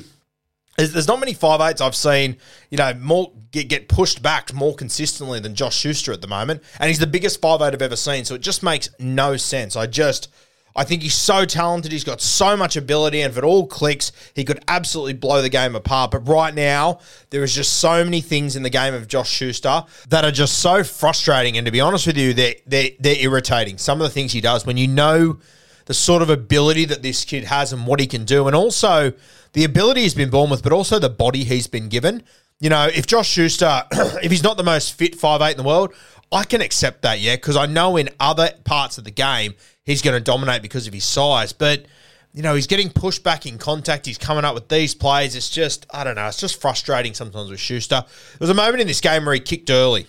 There's 0.77 1.07
not 1.07 1.19
many 1.19 1.33
five 1.33 1.61
eights 1.61 1.81
I've 1.81 1.95
seen, 1.95 2.37
you 2.71 2.77
know, 2.77 2.93
more 2.95 3.31
get, 3.51 3.67
get 3.67 3.89
pushed 3.89 4.23
back 4.23 4.53
more 4.53 4.73
consistently 4.73 5.39
than 5.39 5.53
Josh 5.53 5.75
Schuster 5.75 6.13
at 6.13 6.21
the 6.21 6.27
moment, 6.27 6.63
and 6.79 6.87
he's 6.87 6.97
the 6.97 7.05
biggest 7.05 7.41
five 7.41 7.61
eight 7.61 7.73
I've 7.73 7.81
ever 7.81 7.97
seen. 7.97 8.23
So 8.23 8.35
it 8.35 8.41
just 8.41 8.63
makes 8.63 8.89
no 8.99 9.35
sense. 9.37 9.75
I 9.75 9.85
just 9.85 10.29
I 10.75 10.83
think 10.83 11.03
he's 11.03 11.13
so 11.13 11.45
talented. 11.45 11.91
He's 11.91 12.03
got 12.03 12.19
so 12.19 12.57
much 12.57 12.75
ability, 12.75 13.21
and 13.21 13.31
if 13.31 13.37
it 13.37 13.43
all 13.43 13.67
clicks, 13.67 14.11
he 14.33 14.43
could 14.43 14.63
absolutely 14.67 15.13
blow 15.13 15.41
the 15.41 15.49
game 15.49 15.75
apart. 15.75 16.11
But 16.11 16.27
right 16.27 16.53
now, 16.53 16.99
there 17.29 17.43
is 17.43 17.53
just 17.53 17.79
so 17.79 18.03
many 18.03 18.21
things 18.21 18.55
in 18.55 18.63
the 18.63 18.71
game 18.71 18.93
of 18.93 19.07
Josh 19.07 19.29
Schuster 19.29 19.83
that 20.09 20.25
are 20.25 20.31
just 20.31 20.59
so 20.59 20.83
frustrating. 20.83 21.57
And 21.57 21.65
to 21.65 21.71
be 21.71 21.79
honest 21.81 22.07
with 22.07 22.17
you, 22.17 22.33
they're, 22.33 22.55
they're, 22.65 22.89
they're 22.99 23.19
irritating. 23.19 23.77
Some 23.77 24.01
of 24.01 24.05
the 24.05 24.13
things 24.13 24.31
he 24.31 24.41
does 24.41 24.65
when 24.65 24.77
you 24.77 24.87
know 24.87 25.39
the 25.85 25.93
sort 25.93 26.21
of 26.21 26.29
ability 26.29 26.85
that 26.85 27.03
this 27.03 27.25
kid 27.25 27.43
has 27.43 27.73
and 27.73 27.85
what 27.85 27.99
he 27.99 28.07
can 28.07 28.25
do, 28.25 28.47
and 28.47 28.55
also 28.55 29.13
the 29.53 29.63
ability 29.63 30.01
he's 30.01 30.15
been 30.15 30.29
born 30.29 30.49
with, 30.49 30.63
but 30.63 30.71
also 30.71 30.97
the 30.97 31.09
body 31.09 31.43
he's 31.43 31.67
been 31.67 31.89
given. 31.89 32.23
You 32.59 32.69
know, 32.69 32.87
if 32.87 33.05
Josh 33.05 33.27
Schuster, 33.27 33.83
if 33.91 34.31
he's 34.31 34.43
not 34.43 34.57
the 34.57 34.63
most 34.63 34.93
fit 34.93 35.15
five 35.15 35.41
eight 35.41 35.51
in 35.51 35.57
the 35.57 35.63
world, 35.63 35.93
I 36.33 36.43
can 36.43 36.61
accept 36.61 37.03
that, 37.03 37.19
yeah, 37.19 37.35
because 37.35 37.55
I 37.55 37.67
know 37.67 37.95
in 37.95 38.09
other 38.19 38.51
parts 38.63 38.97
of 38.97 39.03
the 39.03 39.11
game 39.11 39.53
he's 39.83 40.01
going 40.01 40.17
to 40.17 40.23
dominate 40.23 40.61
because 40.61 40.87
of 40.87 40.93
his 40.93 41.05
size. 41.05 41.53
But 41.53 41.85
you 42.33 42.41
know, 42.41 42.55
he's 42.55 42.67
getting 42.67 42.89
pushed 42.89 43.23
back 43.23 43.45
in 43.45 43.59
contact. 43.59 44.07
He's 44.07 44.17
coming 44.17 44.43
up 44.43 44.55
with 44.55 44.67
these 44.67 44.95
plays. 44.95 45.35
It's 45.35 45.49
just, 45.49 45.85
I 45.91 46.03
don't 46.03 46.15
know, 46.15 46.27
it's 46.27 46.39
just 46.39 46.59
frustrating 46.59 47.13
sometimes 47.13 47.51
with 47.51 47.59
Schuster. 47.59 48.03
There 48.07 48.37
was 48.39 48.49
a 48.49 48.55
moment 48.55 48.81
in 48.81 48.87
this 48.87 49.01
game 49.01 49.25
where 49.25 49.35
he 49.35 49.39
kicked 49.39 49.69
early. 49.69 50.07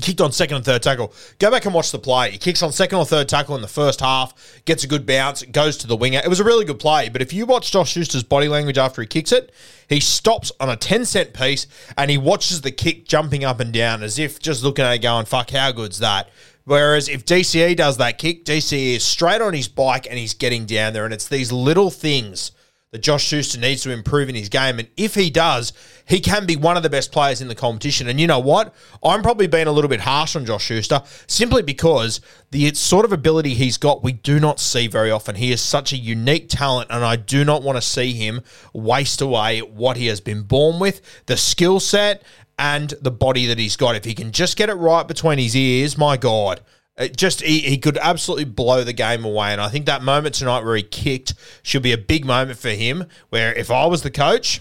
Kicked 0.00 0.22
on 0.22 0.32
second 0.32 0.56
and 0.56 0.64
third 0.64 0.82
tackle. 0.82 1.12
Go 1.38 1.50
back 1.50 1.66
and 1.66 1.74
watch 1.74 1.92
the 1.92 1.98
play. 1.98 2.30
He 2.30 2.38
kicks 2.38 2.62
on 2.62 2.72
second 2.72 2.98
or 2.98 3.04
third 3.04 3.28
tackle 3.28 3.54
in 3.56 3.60
the 3.62 3.68
first 3.68 4.00
half, 4.00 4.62
gets 4.64 4.84
a 4.84 4.86
good 4.86 5.04
bounce, 5.04 5.42
goes 5.42 5.76
to 5.78 5.86
the 5.86 5.96
winger. 5.96 6.20
It 6.24 6.28
was 6.28 6.40
a 6.40 6.44
really 6.44 6.64
good 6.64 6.78
play. 6.78 7.10
But 7.10 7.20
if 7.20 7.32
you 7.34 7.44
watch 7.44 7.70
Josh 7.70 7.92
Schuster's 7.94 8.22
body 8.22 8.48
language 8.48 8.78
after 8.78 9.02
he 9.02 9.06
kicks 9.06 9.32
it, 9.32 9.52
he 9.90 10.00
stops 10.00 10.50
on 10.58 10.70
a 10.70 10.76
10 10.76 11.04
cent 11.04 11.34
piece 11.34 11.66
and 11.98 12.10
he 12.10 12.16
watches 12.16 12.62
the 12.62 12.70
kick 12.70 13.06
jumping 13.06 13.44
up 13.44 13.60
and 13.60 13.70
down 13.70 14.02
as 14.02 14.18
if 14.18 14.40
just 14.40 14.64
looking 14.64 14.84
at 14.84 14.92
it 14.92 15.02
going, 15.02 15.26
fuck, 15.26 15.50
how 15.50 15.70
good's 15.72 15.98
that? 15.98 16.30
Whereas 16.64 17.08
if 17.10 17.26
DCE 17.26 17.76
does 17.76 17.98
that 17.98 18.16
kick, 18.16 18.46
DCE 18.46 18.96
is 18.96 19.04
straight 19.04 19.42
on 19.42 19.52
his 19.52 19.68
bike 19.68 20.06
and 20.08 20.18
he's 20.18 20.32
getting 20.32 20.64
down 20.64 20.94
there. 20.94 21.04
And 21.04 21.12
it's 21.12 21.28
these 21.28 21.52
little 21.52 21.90
things 21.90 22.52
that 22.92 23.00
Josh 23.00 23.24
Schuster 23.24 23.58
needs 23.58 23.82
to 23.82 23.90
improve 23.90 24.28
in 24.28 24.34
his 24.34 24.50
game. 24.50 24.78
And 24.78 24.86
if 24.98 25.14
he 25.14 25.30
does, 25.30 25.72
he 26.06 26.20
can 26.20 26.44
be 26.44 26.56
one 26.56 26.76
of 26.76 26.82
the 26.82 26.90
best 26.90 27.10
players 27.10 27.40
in 27.40 27.48
the 27.48 27.54
competition. 27.54 28.06
And 28.06 28.20
you 28.20 28.26
know 28.26 28.38
what? 28.38 28.74
I'm 29.02 29.22
probably 29.22 29.46
being 29.46 29.66
a 29.66 29.72
little 29.72 29.88
bit 29.88 30.00
harsh 30.00 30.36
on 30.36 30.44
Josh 30.44 30.64
Schuster 30.64 31.02
simply 31.26 31.62
because 31.62 32.20
the 32.50 32.72
sort 32.74 33.06
of 33.06 33.12
ability 33.12 33.54
he's 33.54 33.78
got, 33.78 34.04
we 34.04 34.12
do 34.12 34.38
not 34.38 34.60
see 34.60 34.88
very 34.88 35.10
often. 35.10 35.36
He 35.36 35.52
is 35.52 35.62
such 35.62 35.94
a 35.94 35.96
unique 35.96 36.50
talent, 36.50 36.90
and 36.90 37.02
I 37.02 37.16
do 37.16 37.46
not 37.46 37.62
want 37.62 37.76
to 37.76 37.82
see 37.82 38.12
him 38.12 38.42
waste 38.74 39.22
away 39.22 39.60
what 39.60 39.96
he 39.96 40.06
has 40.08 40.20
been 40.20 40.42
born 40.42 40.78
with, 40.78 41.00
the 41.24 41.38
skill 41.38 41.80
set, 41.80 42.22
and 42.58 42.90
the 43.00 43.10
body 43.10 43.46
that 43.46 43.58
he's 43.58 43.76
got. 43.76 43.96
If 43.96 44.04
he 44.04 44.14
can 44.14 44.32
just 44.32 44.58
get 44.58 44.68
it 44.68 44.74
right 44.74 45.08
between 45.08 45.38
his 45.38 45.56
ears, 45.56 45.96
my 45.96 46.18
God. 46.18 46.60
It 46.98 47.16
just 47.16 47.40
he, 47.40 47.60
he 47.60 47.78
could 47.78 47.96
absolutely 47.98 48.44
blow 48.44 48.84
the 48.84 48.92
game 48.92 49.24
away, 49.24 49.52
and 49.52 49.60
I 49.60 49.68
think 49.68 49.86
that 49.86 50.02
moment 50.02 50.34
tonight 50.34 50.62
where 50.62 50.76
he 50.76 50.82
kicked 50.82 51.34
should 51.62 51.82
be 51.82 51.92
a 51.92 51.98
big 51.98 52.24
moment 52.26 52.58
for 52.58 52.68
him. 52.70 53.06
Where 53.30 53.52
if 53.54 53.70
I 53.70 53.86
was 53.86 54.02
the 54.02 54.10
coach, 54.10 54.60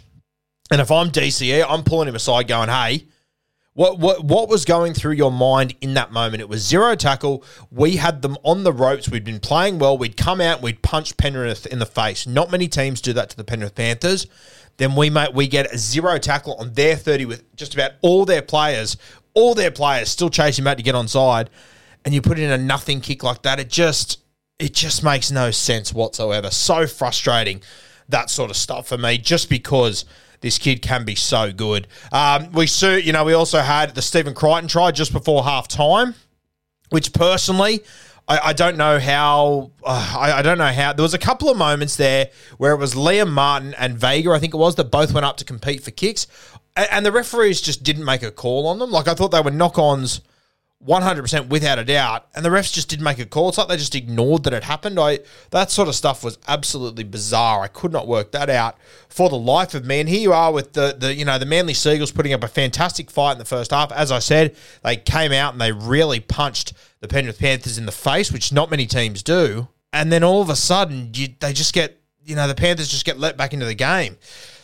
and 0.72 0.80
if 0.80 0.90
I'm 0.90 1.12
DCE, 1.12 1.66
I'm 1.68 1.84
pulling 1.84 2.08
him 2.08 2.16
aside, 2.16 2.48
going, 2.48 2.70
"Hey, 2.70 3.08
what 3.74 4.00
what 4.00 4.24
what 4.24 4.48
was 4.48 4.64
going 4.64 4.94
through 4.94 5.14
your 5.14 5.32
mind 5.32 5.76
in 5.82 5.94
that 5.96 6.14
moment? 6.14 6.40
It 6.40 6.48
was 6.48 6.66
zero 6.66 6.96
tackle. 6.96 7.44
We 7.70 7.98
had 7.98 8.22
them 8.22 8.38
on 8.44 8.64
the 8.64 8.72
ropes. 8.72 9.10
We'd 9.10 9.26
been 9.26 9.42
playing 9.42 9.80
well. 9.80 9.98
We'd 9.98 10.16
come 10.16 10.40
out. 10.40 10.62
We'd 10.62 10.82
punch 10.82 11.18
Penrith 11.18 11.66
in 11.66 11.80
the 11.80 11.86
face. 11.86 12.26
Not 12.26 12.50
many 12.50 12.70
teams 12.70 13.02
do 13.02 13.12
that 13.12 13.30
to 13.32 13.38
the 13.38 13.44
Penrith 13.44 13.76
Panthers. 13.76 14.28
Then 14.78 14.96
we 14.96 15.10
might 15.10 15.34
we 15.34 15.50
get 15.50 15.74
a 15.74 15.78
zero 15.78 16.18
tackle 16.18 16.56
on 16.56 16.74
their 16.76 16.96
thirty 16.96 17.26
with 17.26 17.56
just 17.58 17.74
about 17.74 17.92
all 18.02 18.24
their 18.24 18.42
players, 18.42 18.96
all 19.34 19.54
their 19.54 19.72
players 19.72 20.10
still 20.10 20.30
chasing 20.30 20.64
back 20.64 20.78
to 20.78 20.84
get 20.84 20.96
onside 20.96 21.48
and 22.06 22.14
you 22.14 22.22
put 22.22 22.40
in 22.40 22.52
a 22.52 22.58
nothing 22.58 23.02
kick 23.02 23.24
like 23.24 23.42
that, 23.44 23.60
it 23.60 23.70
just 23.70 24.20
it 24.60 24.74
just 24.74 25.04
makes 25.04 25.32
no 25.32 25.52
sense 25.52 25.94
whatsoever. 25.94 26.52
So 26.52 26.86
frustrating 26.88 27.62
that 28.10 28.30
sort 28.30 28.52
of 28.52 28.58
stuff 28.58 28.88
for 28.88 28.98
me, 28.98 29.18
just 29.18 29.50
because 29.50 30.06
this 30.42 30.58
kid 30.58 30.82
can 30.82 31.06
be 31.06 31.16
so 31.16 31.52
good. 31.52 31.88
Um, 32.12 32.52
we 32.52 32.68
you 33.02 33.12
know 33.12 33.24
we 33.24 33.34
also 33.34 33.60
had 33.60 33.96
the 33.96 34.02
Stephen 34.02 34.34
Crichton 34.34 34.68
try 34.68 34.92
just 34.92 35.14
before 35.14 35.44
half 35.44 35.68
time, 35.68 36.16
which 36.90 37.14
personally. 37.14 37.82
I, 38.28 38.54
don't 38.54 38.78
know 38.78 38.98
how. 38.98 39.72
Uh, 39.84 40.16
I, 40.18 40.32
I, 40.40 40.42
don't 40.42 40.58
know 40.58 40.72
how. 40.72 40.94
There 40.94 41.04
was 41.04 41.14
a 41.14 41.20
couple 41.20 41.50
of 41.50 41.58
moments 41.58 41.98
there 41.98 42.30
where 42.60 42.72
it 42.72 42.78
was 42.78 42.94
Liam 42.94 43.30
Martin 43.30 43.74
and 43.74 43.98
Vega, 43.98 44.32
I 44.32 44.40
think 44.40 44.54
it 44.54 44.58
was, 44.58 44.76
that 44.76 44.86
both 44.86 45.12
went 45.12 45.26
up 45.26 45.36
to 45.38 45.44
compete 45.44 45.84
for 45.84 45.92
kicks, 45.92 46.28
and, 46.78 46.88
and 46.92 47.06
the 47.06 47.12
referees 47.12 47.60
just 47.60 47.84
didn't 47.84 48.06
make 48.06 48.24
a 48.24 48.32
call 48.32 48.68
on 48.68 48.80
them. 48.80 48.90
Like 48.90 49.10
I 49.10 49.16
thought 49.16 49.32
they 49.32 49.42
were 49.42 49.52
knock-ons 49.52 50.22
100% 50.86 51.50
without 51.50 51.78
a 51.78 51.86
doubt. 51.86 52.28
And 52.36 52.44
the 52.44 52.50
refs 52.50 52.74
just 52.74 52.90
didn't 52.90 53.04
make 53.04 53.20
a 53.20 53.26
call. 53.26 53.50
It's 53.50 53.58
like 53.58 53.68
they 53.68 53.78
just 53.78 53.96
ignored 53.96 54.44
that 54.44 54.54
it 54.54 54.64
happened. 54.64 55.00
I 55.00 55.20
That 55.52 55.70
sort 55.70 55.88
of 55.88 55.96
stuff 55.96 56.24
was 56.24 56.38
absolutely 56.48 57.04
bizarre. 57.04 57.62
I 57.62 57.68
could 57.68 57.92
not 57.92 58.08
work 58.08 58.32
that 58.32 58.50
out 58.50 58.78
for 59.08 59.30
the 59.30 59.38
life 59.38 59.74
of 59.74 59.86
me. 59.86 60.00
And 60.00 60.10
here 60.10 60.22
you 60.22 60.34
are 60.34 60.52
with 60.52 60.74
the, 60.74 60.96
the 60.98 61.14
you 61.14 61.26
know, 61.26 61.38
the 61.38 61.46
Manly 61.46 61.74
Seagulls 61.74 62.12
putting 62.12 62.34
up 62.34 62.44
a 62.44 62.48
fantastic 62.48 63.12
fight 63.12 63.34
in 63.34 63.38
the 63.38 63.46
first 63.46 63.72
half. 63.72 63.92
As 63.92 64.12
I 64.12 64.20
said, 64.20 64.56
they 64.84 64.98
came 64.98 65.32
out 65.32 65.54
and 65.54 65.62
they 65.62 65.72
really 65.72 66.20
punched 66.20 66.74
the 67.00 67.08
Penrith 67.08 67.40
Panthers 67.40 67.78
in 67.78 67.86
the 67.86 67.92
face, 67.92 68.32
which 68.32 68.52
not 68.52 68.72
many 68.72 68.86
teams 68.86 69.22
do. 69.22 69.68
And 69.94 70.12
then 70.12 70.24
all 70.24 70.42
of 70.42 70.50
a 70.50 70.56
sudden, 70.56 71.12
you, 71.14 71.30
they 71.40 71.54
just 71.54 71.74
get, 71.74 72.00
you 72.24 72.36
know, 72.36 72.48
the 72.48 72.56
Panthers 72.56 72.88
just 72.88 73.06
get 73.06 73.20
let 73.20 73.38
back 73.38 73.54
into 73.54 73.66
the 73.66 73.76
game. 73.76 74.18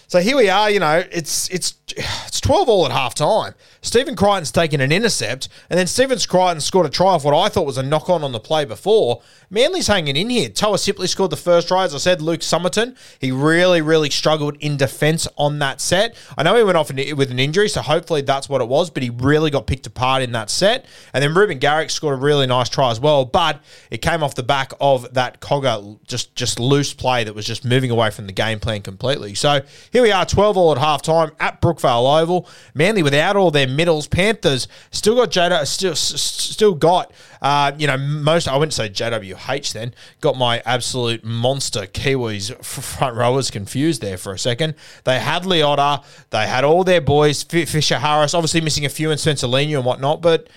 So 0.09 0.21
here 0.21 0.37
we 0.37 0.47
are, 0.47 0.69
you 0.69 0.79
know, 0.79 1.03
it's 1.11 1.49
it's 1.49 1.73
it's 1.89 2.39
12 2.41 2.69
all 2.69 2.85
at 2.85 2.93
half 2.93 3.13
time. 3.13 3.53
Stephen 3.81 4.15
Crichton's 4.15 4.51
taken 4.51 4.79
an 4.79 4.91
intercept, 4.91 5.49
and 5.69 5.77
then 5.77 5.85
Stephen 5.87 6.17
Crichton 6.17 6.61
scored 6.61 6.85
a 6.85 6.89
try 6.89 7.07
off 7.07 7.25
what 7.25 7.33
I 7.33 7.49
thought 7.49 7.65
was 7.65 7.77
a 7.77 7.83
knock 7.83 8.09
on 8.09 8.23
on 8.23 8.31
the 8.31 8.39
play 8.39 8.63
before. 8.63 9.21
Manly's 9.49 9.87
hanging 9.87 10.17
in 10.17 10.29
here. 10.29 10.49
Toa 10.49 10.77
Sipley 10.77 11.07
scored 11.07 11.31
the 11.31 11.37
first 11.37 11.69
try. 11.69 11.85
As 11.85 11.95
I 11.95 11.99
said, 11.99 12.21
Luke 12.21 12.41
Sommerton, 12.41 12.97
he 13.19 13.31
really, 13.31 13.81
really 13.81 14.09
struggled 14.09 14.57
in 14.59 14.75
defence 14.75 15.27
on 15.37 15.59
that 15.59 15.79
set. 15.79 16.15
I 16.37 16.43
know 16.43 16.55
he 16.55 16.63
went 16.63 16.77
off 16.77 16.91
with 16.91 17.31
an 17.31 17.39
injury, 17.39 17.69
so 17.69 17.81
hopefully 17.81 18.21
that's 18.21 18.49
what 18.49 18.59
it 18.59 18.67
was, 18.67 18.89
but 18.89 19.03
he 19.03 19.09
really 19.09 19.49
got 19.49 19.67
picked 19.67 19.87
apart 19.87 20.21
in 20.21 20.33
that 20.33 20.49
set. 20.49 20.85
And 21.13 21.23
then 21.23 21.33
Reuben 21.33 21.59
Garrick 21.59 21.89
scored 21.89 22.19
a 22.19 22.21
really 22.21 22.47
nice 22.47 22.67
try 22.67 22.91
as 22.91 22.99
well, 22.99 23.23
but 23.23 23.61
it 23.89 24.01
came 24.01 24.21
off 24.21 24.35
the 24.35 24.43
back 24.43 24.73
of 24.81 25.13
that 25.13 25.39
Cogger 25.39 25.97
just, 26.07 26.35
just 26.35 26.59
loose 26.59 26.93
play 26.93 27.23
that 27.23 27.33
was 27.33 27.45
just 27.45 27.63
moving 27.63 27.91
away 27.91 28.09
from 28.09 28.27
the 28.27 28.33
game 28.33 28.59
plan 28.59 28.81
completely. 28.81 29.33
So 29.33 29.61
here 29.97 30.03
we 30.03 30.11
are, 30.11 30.27
12 30.27 30.57
all 30.57 30.71
at 30.71 30.77
half 30.77 31.01
time 31.01 31.31
at 31.39 31.59
Brookvale 31.59 32.21
Oval. 32.21 32.47
Manly 32.75 33.01
without 33.01 33.35
all 33.35 33.49
their 33.49 33.67
middles. 33.67 34.07
Panthers 34.07 34.67
still 34.91 35.15
got 35.15 35.31
Jada, 35.31 35.65
still, 35.65 35.95
still 35.95 36.75
got, 36.75 37.11
uh, 37.41 37.71
you 37.79 37.87
know, 37.87 37.97
most, 37.97 38.47
I 38.47 38.55
wouldn't 38.57 38.73
say 38.73 38.89
JWH 38.89 39.73
then. 39.73 39.95
Got 40.21 40.37
my 40.37 40.61
absolute 40.67 41.23
monster 41.23 41.87
Kiwis 41.87 42.63
front 42.63 43.15
rowers 43.15 43.49
confused 43.49 44.03
there 44.03 44.17
for 44.17 44.33
a 44.33 44.37
second. 44.37 44.75
They 45.03 45.17
had 45.17 45.45
Leota, 45.45 46.05
they 46.29 46.45
had 46.45 46.63
all 46.63 46.83
their 46.83 47.01
boys, 47.01 47.41
Fisher 47.41 47.97
Harris, 47.97 48.35
obviously 48.35 48.61
missing 48.61 48.85
a 48.85 48.89
few 48.89 49.09
in 49.09 49.17
Spencer 49.17 49.47
Leniu 49.47 49.77
and 49.77 49.85
whatnot, 49.85 50.21
but 50.21 50.47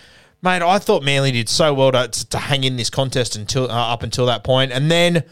mate, 0.43 0.61
I 0.61 0.79
thought 0.79 1.03
Manly 1.03 1.33
did 1.33 1.49
so 1.49 1.73
well 1.73 1.93
to, 1.93 2.09
to 2.29 2.37
hang 2.37 2.65
in 2.65 2.77
this 2.77 2.91
contest 2.91 3.37
until 3.37 3.71
uh, 3.71 3.93
up 3.95 4.03
until 4.03 4.27
that 4.27 4.45
point, 4.45 4.71
and 4.71 4.91
then 4.91 5.25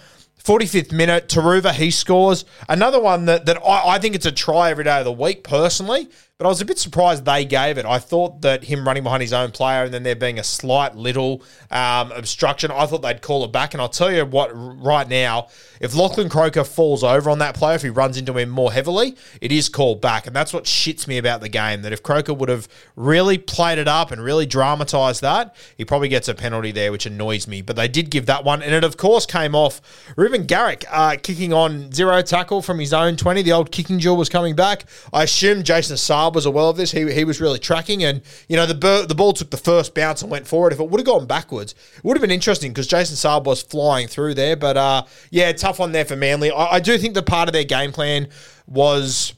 45th 0.49 0.93
minute, 0.93 1.29
Turuva, 1.29 1.75
he 1.75 1.91
scores. 1.91 2.47
Another 2.71 2.99
one 2.99 3.27
that, 3.27 3.45
that 3.45 3.59
I, 3.63 3.97
I, 3.97 3.99
think 3.99 4.15
it's 4.15 4.25
a 4.25 4.33
try 4.33 4.71
every 4.71 4.85
day 4.85 4.99
of 4.99 5.05
the 5.05 5.13
week, 5.13 5.45
personally, 5.45 6.09
but 6.39 6.47
I 6.47 6.51
was 6.51 6.61
a 6.61 6.65
bit 6.65 6.79
surprised 6.79 7.25
they 7.25 7.45
gave 7.45 7.79
it. 7.79 7.85
I 7.85 7.99
thought 7.99 8.43
that 8.43 8.63
him 8.63 8.87
running 8.87 9.03
behind 9.03 9.23
his 9.23 9.33
own 9.33 9.51
player 9.51 9.83
and 9.83 9.93
then 9.93 10.05
there 10.05 10.15
being 10.15 10.39
a 10.39 10.45
slight 10.45 10.95
little 10.95 11.43
um, 11.69 12.13
obstruction, 12.13 12.71
I 12.71 12.87
thought 12.87 13.03
they'd 13.03 13.21
call 13.21 13.45
it 13.45 13.51
back. 13.51 13.75
And 13.75 13.81
I'll 13.81 13.89
tell 13.89 14.13
you 14.13 14.25
what, 14.25 14.53
right 14.55 15.09
now, 15.09 15.49
if 15.81 15.97
Lachlan 15.97 16.29
Croker 16.29 16.63
falls 16.63 17.03
over 17.03 17.29
on 17.29 17.41
that 17.41 17.57
player, 17.57 17.75
if 17.75 17.83
he 17.83 17.89
runs 17.89 18.17
into 18.17 18.39
him 18.39 18.51
more 18.51 18.73
heavily, 18.73 19.17
it 19.41 19.51
is 19.51 19.69
called 19.69 20.01
back. 20.01 20.29
And 20.29 20.37
that's 20.37 20.53
what 20.53 20.63
shits 20.63 21.09
me 21.09 21.19
about 21.19 21.41
the 21.41 21.49
game, 21.49 21.83
that 21.83 21.93
if 21.93 22.05
Croker 22.05 22.33
would 22.33 22.49
have 22.49 22.69
really 22.95 23.37
played 23.37 23.79
it 23.79 23.89
up 23.89 24.13
and 24.13 24.23
really 24.23 24.47
dramatised 24.47 25.23
that, 25.23 25.57
he 25.77 25.85
probably 25.85 26.09
gets 26.09 26.29
a 26.29 26.37
penalty 26.37 26.71
there, 26.71 26.93
which 26.93 27.05
annoys 27.05 27.49
me. 27.49 27.63
But 27.63 27.75
they 27.75 27.89
did 27.89 28.11
give 28.11 28.27
that 28.27 28.45
one. 28.45 28.63
And 28.63 28.73
it, 28.73 28.85
of 28.85 28.97
course, 28.97 29.27
came 29.27 29.57
off 29.57 29.81
Reuben 30.17 30.45
Garrick 30.47 30.85
uh, 30.89 31.17
kicking 31.21 31.53
on 31.53 31.91
zero 31.91 32.23
tackle 32.23 32.63
from 32.63 32.79
his 32.79 32.93
own 32.93 33.17
20. 33.17 33.43
The 33.43 33.51
old 33.51 33.73
kicking 33.73 33.99
jewel 33.99 34.17
was 34.17 34.29
coming 34.29 34.55
back. 34.55 34.85
I 35.13 35.25
assume 35.25 35.65
Jason 35.65 35.97
Saab 36.29 36.35
was 36.35 36.47
aware 36.47 36.65
of 36.65 36.77
this. 36.77 36.93
He, 36.93 37.13
he 37.13 37.25
was 37.25 37.41
really 37.41 37.59
tracking, 37.59 38.05
and 38.05 38.23
you 38.49 38.57
know 38.57 38.67
the 38.67 39.07
the 39.07 39.15
ball 39.15 39.33
took 39.33 39.51
the 39.51 39.57
first 39.57 39.95
bounce 39.95 40.23
and 40.23 40.31
went 40.31 40.47
forward. 40.47 40.73
If 40.73 40.81
it 40.81 40.89
would 40.89 41.01
have 41.01 41.07
gone 41.07 41.27
backwards, 41.27 41.75
it 41.97 42.05
would 42.05 42.17
have 42.17 42.23
been 42.23 42.31
interesting 42.31 42.73
because 42.73 42.87
Jason 42.87 43.17
Saab 43.17 43.45
was 43.45 43.63
flying 43.63 44.09
through 44.09 44.35
there. 44.35 44.57
But 44.57 44.77
uh, 44.77 45.05
yeah, 45.31 45.53
tough 45.53 45.79
one 45.79 45.93
there 45.93 46.05
for 46.05 46.17
Manly. 46.17 46.51
I, 46.51 46.75
I 46.77 46.81
do 46.81 46.97
think 46.99 47.15
the 47.15 47.23
part 47.23 47.49
of 47.49 47.53
their 47.53 47.65
game 47.65 47.93
plan 47.93 48.29
was 48.67 49.35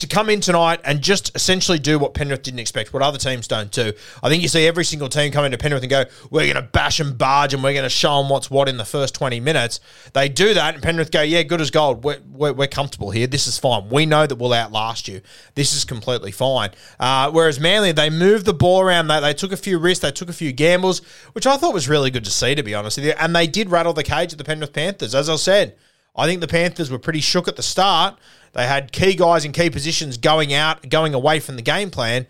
to 0.00 0.06
come 0.06 0.30
in 0.30 0.40
tonight 0.40 0.80
and 0.84 1.02
just 1.02 1.34
essentially 1.36 1.78
do 1.78 1.98
what 1.98 2.14
Penrith 2.14 2.42
didn't 2.42 2.58
expect, 2.58 2.92
what 2.92 3.02
other 3.02 3.18
teams 3.18 3.46
don't 3.46 3.70
do. 3.70 3.92
I 4.22 4.28
think 4.28 4.42
you 4.42 4.48
see 4.48 4.66
every 4.66 4.84
single 4.84 5.08
team 5.08 5.30
come 5.30 5.44
into 5.44 5.58
Penrith 5.58 5.82
and 5.82 5.90
go, 5.90 6.04
we're 6.30 6.52
going 6.52 6.56
to 6.56 6.70
bash 6.70 7.00
and 7.00 7.16
barge 7.16 7.52
and 7.52 7.62
we're 7.62 7.74
going 7.74 7.84
to 7.84 7.90
show 7.90 8.20
them 8.20 8.30
what's 8.30 8.50
what 8.50 8.68
in 8.68 8.78
the 8.78 8.84
first 8.84 9.14
20 9.14 9.40
minutes. 9.40 9.78
They 10.14 10.28
do 10.28 10.54
that 10.54 10.74
and 10.74 10.82
Penrith 10.82 11.10
go, 11.10 11.20
yeah, 11.20 11.42
good 11.42 11.60
as 11.60 11.70
gold. 11.70 12.02
We're, 12.02 12.20
we're, 12.32 12.52
we're 12.54 12.66
comfortable 12.66 13.10
here. 13.10 13.26
This 13.26 13.46
is 13.46 13.58
fine. 13.58 13.90
We 13.90 14.06
know 14.06 14.26
that 14.26 14.36
we'll 14.36 14.54
outlast 14.54 15.06
you. 15.06 15.20
This 15.54 15.74
is 15.74 15.84
completely 15.84 16.32
fine. 16.32 16.70
Uh, 16.98 17.30
whereas 17.30 17.60
Manly, 17.60 17.92
they 17.92 18.08
moved 18.08 18.46
the 18.46 18.54
ball 18.54 18.80
around. 18.80 19.08
They, 19.08 19.20
they 19.20 19.34
took 19.34 19.52
a 19.52 19.56
few 19.56 19.78
risks. 19.78 20.02
They 20.02 20.10
took 20.10 20.30
a 20.30 20.34
few 20.34 20.52
gambles, 20.52 21.00
which 21.32 21.46
I 21.46 21.58
thought 21.58 21.74
was 21.74 21.88
really 21.88 22.10
good 22.10 22.24
to 22.24 22.30
see, 22.30 22.54
to 22.54 22.62
be 22.62 22.74
honest 22.74 22.96
with 22.96 23.06
you. 23.06 23.14
And 23.18 23.36
they 23.36 23.46
did 23.46 23.70
rattle 23.70 23.92
the 23.92 24.02
cage 24.02 24.32
at 24.32 24.38
the 24.38 24.44
Penrith 24.44 24.72
Panthers. 24.72 25.14
As 25.14 25.28
I 25.28 25.36
said, 25.36 25.76
I 26.16 26.26
think 26.26 26.40
the 26.40 26.48
Panthers 26.48 26.90
were 26.90 26.98
pretty 26.98 27.20
shook 27.20 27.48
at 27.48 27.56
the 27.56 27.62
start. 27.62 28.18
They 28.52 28.66
had 28.66 28.92
key 28.92 29.14
guys 29.14 29.44
in 29.44 29.52
key 29.52 29.70
positions 29.70 30.16
going 30.16 30.52
out, 30.52 30.88
going 30.88 31.14
away 31.14 31.40
from 31.40 31.56
the 31.56 31.62
game 31.62 31.90
plan, 31.90 32.26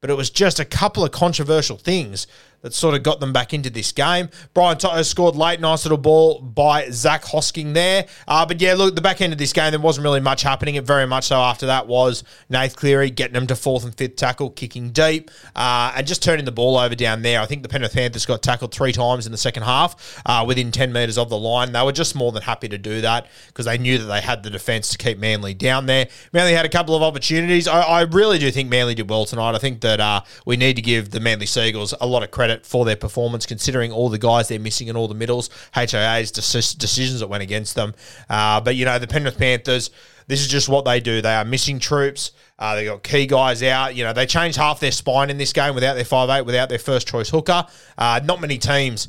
but 0.00 0.10
it 0.10 0.14
was 0.14 0.30
just 0.30 0.60
a 0.60 0.64
couple 0.64 1.04
of 1.04 1.10
controversial 1.10 1.76
things 1.76 2.26
that 2.64 2.72
sort 2.72 2.94
of 2.94 3.02
got 3.02 3.20
them 3.20 3.30
back 3.30 3.52
into 3.52 3.68
this 3.68 3.92
game. 3.92 4.30
Brian 4.54 4.78
To'o 4.78 5.02
scored 5.02 5.36
late, 5.36 5.60
nice 5.60 5.84
little 5.84 5.98
ball 5.98 6.40
by 6.40 6.88
Zach 6.88 7.22
Hosking 7.22 7.74
there. 7.74 8.06
Uh, 8.26 8.46
but 8.46 8.58
yeah, 8.58 8.72
look, 8.72 8.94
the 8.94 9.02
back 9.02 9.20
end 9.20 9.34
of 9.34 9.38
this 9.38 9.52
game, 9.52 9.70
there 9.70 9.78
wasn't 9.78 10.02
really 10.02 10.20
much 10.20 10.42
happening. 10.42 10.76
It 10.76 10.84
very 10.84 11.06
much 11.06 11.24
so 11.24 11.36
after 11.36 11.66
that 11.66 11.86
was 11.86 12.24
Nath 12.48 12.74
Cleary 12.74 13.10
getting 13.10 13.34
them 13.34 13.46
to 13.48 13.54
fourth 13.54 13.84
and 13.84 13.94
fifth 13.94 14.16
tackle, 14.16 14.48
kicking 14.48 14.92
deep, 14.92 15.30
uh, 15.54 15.92
and 15.94 16.06
just 16.06 16.22
turning 16.22 16.46
the 16.46 16.52
ball 16.52 16.78
over 16.78 16.94
down 16.94 17.20
there. 17.20 17.38
I 17.38 17.44
think 17.44 17.62
the 17.62 17.68
Penrith 17.68 17.92
Panthers 17.92 18.24
got 18.24 18.42
tackled 18.42 18.72
three 18.72 18.92
times 18.92 19.26
in 19.26 19.32
the 19.32 19.38
second 19.38 19.64
half 19.64 20.22
uh, 20.24 20.42
within 20.48 20.72
10 20.72 20.90
metres 20.90 21.18
of 21.18 21.28
the 21.28 21.38
line. 21.38 21.72
They 21.72 21.82
were 21.82 21.92
just 21.92 22.14
more 22.14 22.32
than 22.32 22.42
happy 22.42 22.68
to 22.68 22.78
do 22.78 23.02
that 23.02 23.26
because 23.48 23.66
they 23.66 23.76
knew 23.76 23.98
that 23.98 24.06
they 24.06 24.22
had 24.22 24.42
the 24.42 24.48
defence 24.48 24.88
to 24.88 24.96
keep 24.96 25.18
Manly 25.18 25.52
down 25.52 25.84
there. 25.84 26.08
Manly 26.32 26.54
had 26.54 26.64
a 26.64 26.70
couple 26.70 26.96
of 26.96 27.02
opportunities. 27.02 27.68
I, 27.68 27.82
I 27.82 28.00
really 28.04 28.38
do 28.38 28.50
think 28.50 28.70
Manly 28.70 28.94
did 28.94 29.10
well 29.10 29.26
tonight. 29.26 29.54
I 29.54 29.58
think 29.58 29.82
that 29.82 30.00
uh, 30.00 30.22
we 30.46 30.56
need 30.56 30.76
to 30.76 30.82
give 30.82 31.10
the 31.10 31.20
Manly 31.20 31.44
Seagulls 31.44 31.92
a 32.00 32.06
lot 32.06 32.22
of 32.22 32.30
credit 32.30 32.53
credit 32.54 32.66
for 32.66 32.84
their 32.84 32.96
performance, 32.96 33.46
considering 33.46 33.92
all 33.92 34.08
the 34.08 34.18
guys 34.18 34.48
they're 34.48 34.58
missing 34.58 34.88
and 34.88 34.96
all 34.96 35.08
the 35.08 35.14
middles, 35.14 35.50
HIA's 35.74 36.30
decisions 36.30 37.20
that 37.20 37.28
went 37.28 37.42
against 37.42 37.74
them. 37.74 37.94
Uh, 38.28 38.60
but, 38.60 38.76
you 38.76 38.84
know, 38.84 38.98
the 38.98 39.06
Penrith 39.06 39.38
Panthers, 39.38 39.90
this 40.26 40.40
is 40.40 40.48
just 40.48 40.68
what 40.68 40.84
they 40.84 41.00
do. 41.00 41.20
They 41.20 41.34
are 41.34 41.44
missing 41.44 41.78
troops. 41.78 42.32
Uh, 42.58 42.76
they 42.76 42.84
got 42.86 43.02
key 43.02 43.26
guys 43.26 43.62
out. 43.62 43.94
You 43.94 44.04
know, 44.04 44.12
they 44.12 44.26
changed 44.26 44.56
half 44.56 44.80
their 44.80 44.92
spine 44.92 45.30
in 45.30 45.38
this 45.38 45.52
game 45.52 45.74
without 45.74 45.94
their 45.94 46.04
five 46.04 46.30
eight, 46.30 46.46
without 46.46 46.68
their 46.68 46.78
first 46.78 47.08
choice 47.08 47.28
hooker. 47.28 47.66
Uh, 47.98 48.20
not 48.24 48.40
many 48.40 48.58
teams 48.58 49.08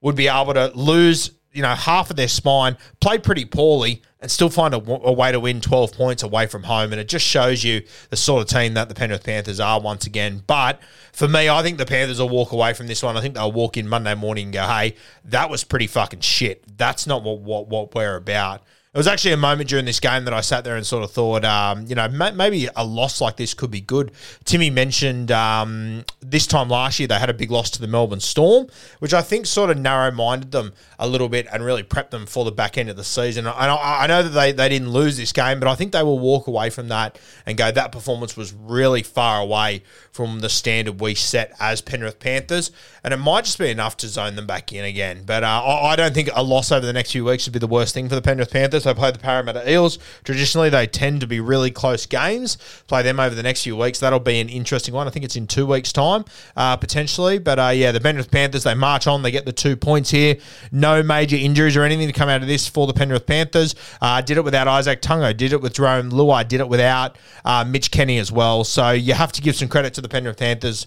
would 0.00 0.16
be 0.16 0.28
able 0.28 0.54
to 0.54 0.72
lose 0.74 1.30
you 1.52 1.62
know, 1.62 1.74
half 1.74 2.10
of 2.10 2.16
their 2.16 2.28
spine, 2.28 2.76
play 3.00 3.18
pretty 3.18 3.44
poorly, 3.44 4.02
and 4.20 4.30
still 4.30 4.50
find 4.50 4.74
a, 4.74 4.76
a, 4.76 5.12
way 5.12 5.32
to 5.32 5.40
win 5.40 5.60
12 5.60 5.92
points 5.92 6.22
away 6.22 6.46
from 6.46 6.64
home. 6.64 6.92
And 6.92 7.00
it 7.00 7.08
just 7.08 7.26
shows 7.26 7.64
you 7.64 7.82
the 8.10 8.16
sort 8.16 8.42
of 8.42 8.48
team 8.48 8.74
that 8.74 8.88
the 8.88 8.94
Penrith 8.94 9.24
Panthers 9.24 9.58
are 9.58 9.80
once 9.80 10.06
again. 10.06 10.42
But 10.46 10.80
for 11.12 11.26
me, 11.26 11.48
I 11.48 11.62
think 11.62 11.78
the 11.78 11.86
Panthers 11.86 12.20
will 12.20 12.28
walk 12.28 12.52
away 12.52 12.74
from 12.74 12.86
this 12.86 13.02
one. 13.02 13.16
I 13.16 13.20
think 13.20 13.34
they'll 13.34 13.50
walk 13.50 13.76
in 13.76 13.88
Monday 13.88 14.14
morning 14.14 14.46
and 14.46 14.52
go, 14.52 14.66
hey, 14.66 14.94
that 15.24 15.48
was 15.50 15.64
pretty 15.64 15.86
fucking 15.86 16.20
shit. 16.20 16.64
That's 16.76 17.06
not 17.06 17.22
what, 17.22 17.40
what, 17.40 17.68
what 17.68 17.94
we're 17.94 18.16
about. 18.16 18.62
It 18.92 18.98
was 18.98 19.06
actually 19.06 19.34
a 19.34 19.36
moment 19.36 19.70
during 19.70 19.84
this 19.84 20.00
game 20.00 20.24
that 20.24 20.34
I 20.34 20.40
sat 20.40 20.64
there 20.64 20.74
and 20.74 20.84
sort 20.84 21.04
of 21.04 21.12
thought, 21.12 21.44
um, 21.44 21.86
you 21.86 21.94
know, 21.94 22.08
maybe 22.08 22.68
a 22.74 22.84
loss 22.84 23.20
like 23.20 23.36
this 23.36 23.54
could 23.54 23.70
be 23.70 23.80
good. 23.80 24.10
Timmy 24.44 24.68
mentioned 24.68 25.30
um, 25.30 26.04
this 26.18 26.44
time 26.44 26.68
last 26.68 26.98
year 26.98 27.06
they 27.06 27.20
had 27.20 27.30
a 27.30 27.34
big 27.34 27.52
loss 27.52 27.70
to 27.70 27.80
the 27.80 27.86
Melbourne 27.86 28.18
Storm, 28.18 28.66
which 28.98 29.14
I 29.14 29.22
think 29.22 29.46
sort 29.46 29.70
of 29.70 29.78
narrow 29.78 30.10
minded 30.10 30.50
them 30.50 30.72
a 30.98 31.06
little 31.06 31.28
bit 31.28 31.46
and 31.52 31.64
really 31.64 31.84
prepped 31.84 32.10
them 32.10 32.26
for 32.26 32.44
the 32.44 32.50
back 32.50 32.76
end 32.76 32.90
of 32.90 32.96
the 32.96 33.04
season. 33.04 33.46
And 33.46 33.70
I, 33.70 34.02
I 34.02 34.06
know 34.08 34.24
that 34.24 34.30
they, 34.30 34.50
they 34.50 34.68
didn't 34.68 34.90
lose 34.90 35.16
this 35.16 35.32
game, 35.32 35.60
but 35.60 35.68
I 35.68 35.76
think 35.76 35.92
they 35.92 36.02
will 36.02 36.18
walk 36.18 36.48
away 36.48 36.68
from 36.68 36.88
that 36.88 37.16
and 37.46 37.56
go, 37.56 37.70
that 37.70 37.92
performance 37.92 38.36
was 38.36 38.52
really 38.52 39.04
far 39.04 39.40
away 39.40 39.84
from 40.10 40.40
the 40.40 40.48
standard 40.48 41.00
we 41.00 41.14
set 41.14 41.54
as 41.60 41.80
Penrith 41.80 42.18
Panthers. 42.18 42.72
And 43.04 43.14
it 43.14 43.18
might 43.18 43.44
just 43.44 43.60
be 43.60 43.70
enough 43.70 43.96
to 43.98 44.08
zone 44.08 44.34
them 44.34 44.48
back 44.48 44.72
in 44.72 44.84
again. 44.84 45.22
But 45.24 45.44
uh, 45.44 45.62
I, 45.64 45.92
I 45.92 45.96
don't 45.96 46.12
think 46.12 46.28
a 46.34 46.42
loss 46.42 46.72
over 46.72 46.84
the 46.84 46.92
next 46.92 47.12
few 47.12 47.24
weeks 47.24 47.46
would 47.46 47.52
be 47.52 47.60
the 47.60 47.68
worst 47.68 47.94
thing 47.94 48.08
for 48.08 48.16
the 48.16 48.22
Penrith 48.22 48.50
Panthers. 48.50 48.79
They 48.84 48.94
play 48.94 49.10
the 49.10 49.18
Parramatta 49.18 49.70
Eels. 49.70 49.98
Traditionally, 50.24 50.70
they 50.70 50.86
tend 50.86 51.20
to 51.20 51.26
be 51.26 51.40
really 51.40 51.70
close 51.70 52.06
games. 52.06 52.58
Play 52.86 53.02
them 53.02 53.20
over 53.20 53.34
the 53.34 53.42
next 53.42 53.62
few 53.62 53.76
weeks. 53.76 54.00
That'll 54.00 54.20
be 54.20 54.40
an 54.40 54.48
interesting 54.48 54.94
one. 54.94 55.06
I 55.06 55.10
think 55.10 55.24
it's 55.24 55.36
in 55.36 55.46
two 55.46 55.66
weeks' 55.66 55.92
time, 55.92 56.24
uh, 56.56 56.76
potentially. 56.76 57.38
But 57.38 57.58
uh, 57.58 57.68
yeah, 57.68 57.92
the 57.92 58.00
Penrith 58.00 58.30
Panthers, 58.30 58.64
they 58.64 58.74
march 58.74 59.06
on. 59.06 59.22
They 59.22 59.30
get 59.30 59.44
the 59.44 59.52
two 59.52 59.76
points 59.76 60.10
here. 60.10 60.36
No 60.72 61.02
major 61.02 61.36
injuries 61.36 61.76
or 61.76 61.82
anything 61.82 62.06
to 62.06 62.12
come 62.12 62.28
out 62.28 62.42
of 62.42 62.48
this 62.48 62.66
for 62.68 62.86
the 62.86 62.94
Penrith 62.94 63.26
Panthers. 63.26 63.74
Uh, 64.00 64.20
did 64.20 64.36
it 64.36 64.44
without 64.44 64.66
Izack 64.66 65.00
Tago. 65.00 65.36
Did 65.36 65.52
it 65.52 65.60
with 65.60 65.74
Jarome 65.74 66.10
Luai. 66.10 66.46
Did 66.46 66.60
it 66.60 66.68
without 66.68 67.16
uh, 67.44 67.64
Mitch 67.64 67.90
Kenny 67.90 68.18
as 68.18 68.30
well. 68.32 68.64
So 68.64 68.90
you 68.90 69.14
have 69.14 69.32
to 69.32 69.42
give 69.42 69.56
some 69.56 69.68
credit 69.68 69.94
to 69.94 70.00
the 70.00 70.08
Penrith 70.08 70.38
Panthers 70.38 70.86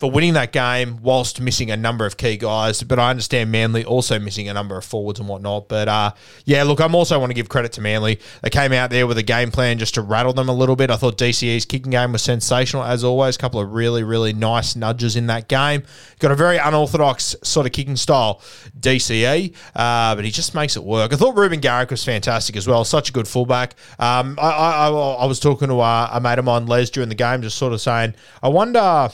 for 0.00 0.10
winning 0.10 0.32
that 0.32 0.50
game 0.50 0.98
whilst 1.02 1.42
missing 1.42 1.70
a 1.70 1.76
number 1.76 2.06
of 2.06 2.16
key 2.16 2.38
guys. 2.38 2.82
But 2.82 2.98
I 2.98 3.10
understand 3.10 3.52
Manly 3.52 3.84
also 3.84 4.18
missing 4.18 4.48
a 4.48 4.54
number 4.54 4.78
of 4.78 4.84
forwards 4.84 5.20
and 5.20 5.28
whatnot. 5.28 5.68
But 5.68 5.88
uh, 5.88 6.12
yeah, 6.46 6.62
look, 6.62 6.80
I'm 6.80 6.94
also 6.94 7.18
want 7.20 7.28
to 7.28 7.34
give 7.34 7.50
credit 7.50 7.72
to 7.72 7.82
Manly. 7.82 8.18
They 8.42 8.48
came 8.48 8.72
out 8.72 8.88
there 8.88 9.06
with 9.06 9.18
a 9.18 9.22
game 9.22 9.50
plan 9.50 9.78
just 9.78 9.94
to 9.94 10.02
rattle 10.02 10.32
them 10.32 10.48
a 10.48 10.54
little 10.54 10.74
bit. 10.74 10.90
I 10.90 10.96
thought 10.96 11.18
DCE's 11.18 11.66
kicking 11.66 11.90
game 11.90 12.12
was 12.12 12.22
sensational 12.22 12.82
as 12.82 13.04
always. 13.04 13.36
A 13.36 13.38
couple 13.38 13.60
of 13.60 13.72
really, 13.72 14.02
really 14.02 14.32
nice 14.32 14.74
nudges 14.74 15.16
in 15.16 15.26
that 15.26 15.48
game. 15.48 15.82
Got 16.18 16.30
a 16.30 16.34
very 16.34 16.56
unorthodox 16.56 17.36
sort 17.42 17.66
of 17.66 17.72
kicking 17.72 17.96
style, 17.96 18.40
DCE, 18.80 19.54
uh, 19.76 20.14
but 20.14 20.24
he 20.24 20.30
just 20.30 20.54
makes 20.54 20.78
it 20.78 20.82
work. 20.82 21.12
I 21.12 21.16
thought 21.16 21.36
Reuben 21.36 21.60
Garrick 21.60 21.90
was 21.90 22.02
fantastic 22.02 22.56
as 22.56 22.66
well. 22.66 22.86
Such 22.86 23.10
a 23.10 23.12
good 23.12 23.28
fullback. 23.28 23.74
Um, 23.98 24.38
I, 24.40 24.48
I, 24.48 24.88
I, 24.88 25.26
was 25.26 25.38
talking 25.38 25.68
to 25.68 25.80
a, 25.80 26.08
a 26.14 26.20
mate 26.22 26.38
of 26.38 26.46
mine, 26.46 26.66
Les, 26.66 26.88
during 26.88 27.10
the 27.10 27.14
game, 27.14 27.42
just 27.42 27.58
sort 27.58 27.74
of 27.74 27.82
saying, 27.82 28.14
I 28.42 28.48
wonder 28.48 29.10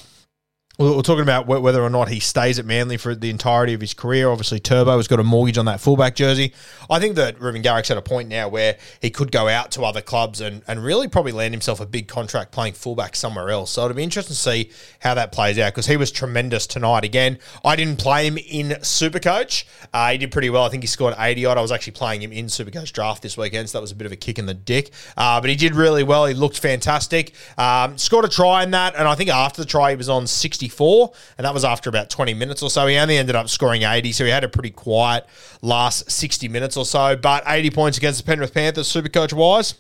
we're 0.78 1.00
talking 1.00 1.23
about 1.23 1.47
whether 1.47 1.83
or 1.83 1.88
not 1.88 2.11
he 2.11 2.21
stays 2.21 2.59
at 2.59 2.66
Manly 2.66 2.99
for 2.99 3.14
the 3.14 3.30
entirety 3.30 3.73
of 3.73 3.80
his 3.80 3.95
career. 3.95 4.28
Obviously, 4.28 4.61
Turbo 4.61 4.99
has 4.99 5.09
got 5.09 5.18
a 5.18 5.25
mortgage 5.25 5.56
on 5.56 5.64
that 5.64 5.80
fullback 5.80 6.14
jersey. 6.14 6.52
I 6.90 7.00
think 7.00 7.16
that 7.16 7.40
Reuben 7.40 7.62
Garrick's 7.62 7.90
at 7.90 7.97
a 7.97 8.02
point 8.02 8.28
now 8.28 8.49
where 8.49 8.76
he 9.00 9.09
could 9.09 9.33
go 9.33 9.49
out 9.49 9.71
to 9.73 9.83
other 9.85 10.02
clubs 10.02 10.42
and, 10.42 10.62
and 10.68 10.85
really 10.85 11.09
probably 11.09 11.33
land 11.33 11.54
himself 11.54 11.80
a 11.80 11.87
big 11.87 12.09
contract 12.09 12.52
playing 12.52 12.75
fullback 12.75 13.16
somewhere 13.16 13.49
else. 13.49 13.71
So 13.71 13.87
it'll 13.87 13.97
be 13.97 14.02
interesting 14.02 14.35
to 14.35 14.40
see 14.40 14.71
how 15.00 15.14
that 15.14 15.33
plays 15.33 15.59
out 15.59 15.73
because 15.73 15.87
he 15.87 15.97
was 15.97 16.11
tremendous 16.11 16.66
tonight. 16.66 17.04
Again, 17.04 17.38
I 17.64 17.75
didn't 17.75 17.99
play 17.99 18.26
him 18.26 18.37
in 18.37 18.73
Supercoach. 18.80 19.64
Uh, 19.95 20.12
he 20.12 20.18
did 20.18 20.30
pretty 20.30 20.50
well. 20.50 20.64
I 20.64 20.68
think 20.68 20.83
he 20.83 20.88
scored 20.88 21.14
80 21.18 21.47
odd. 21.47 21.56
I 21.56 21.62
was 21.62 21.73
actually 21.73 21.95
playing 21.95 22.21
him 22.21 22.33
in 22.33 22.47
Supercoach 22.47 22.92
draft 22.92 23.23
this 23.23 23.38
weekend, 23.38 23.71
so 23.71 23.78
that 23.78 23.83
was 23.83 23.92
a 23.92 23.97
bit 23.97 24.04
of 24.04 24.12
a 24.12 24.16
kick 24.16 24.38
in 24.38 24.45
the 24.45 24.54
dick. 24.54 24.90
Uh, 25.16 25.40
but 25.40 25.49
he 25.49 25.56
did 25.56 25.75
really 25.75 26.02
well. 26.02 26.26
He 26.26 26.35
looked 26.35 26.59
fantastic. 26.59 27.33
Um, 27.56 27.97
scored 27.97 28.26
a 28.26 28.28
try 28.28 28.62
in 28.62 28.73
that, 28.73 28.95
and 28.95 29.09
I 29.09 29.14
think 29.14 29.30
after 29.30 29.62
the 29.62 29.66
try, 29.66 29.88
he 29.90 29.97
was 29.97 30.11
on 30.11 30.26
60 30.26 30.65
64, 30.66 31.12
and 31.38 31.44
that 31.44 31.54
was 31.54 31.64
after 31.64 31.88
about 31.88 32.11
20 32.11 32.35
minutes 32.35 32.62
or 32.62 32.70
so. 32.70 32.87
He 32.87 32.96
only 32.96 33.16
ended 33.16 33.37
up 33.37 33.49
scoring 33.49 33.82
80, 33.82 34.12
so 34.12 34.25
he 34.25 34.30
had 34.30 34.44
a 34.44 34.49
pretty 34.49 34.70
quiet 34.70 35.26
last 35.62 36.11
60 36.11 36.49
minutes 36.49 36.76
or 36.76 36.85
so. 36.85 37.16
But 37.16 37.44
80 37.46 37.70
points 37.70 37.99
against 37.99 38.20
the 38.20 38.26
Penrith 38.26 38.54
Panthers, 38.54 38.88
super 38.88 39.08
coach 39.08 39.32
wise. 39.32 39.75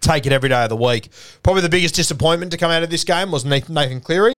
Take 0.00 0.26
it 0.26 0.32
every 0.32 0.50
day 0.50 0.62
of 0.62 0.68
the 0.68 0.76
week. 0.76 1.08
Probably 1.42 1.62
the 1.62 1.68
biggest 1.68 1.94
disappointment 1.94 2.52
to 2.52 2.58
come 2.58 2.70
out 2.70 2.82
of 2.82 2.90
this 2.90 3.04
game 3.04 3.30
was 3.30 3.44
Nathan 3.44 4.00
Cleary. 4.00 4.37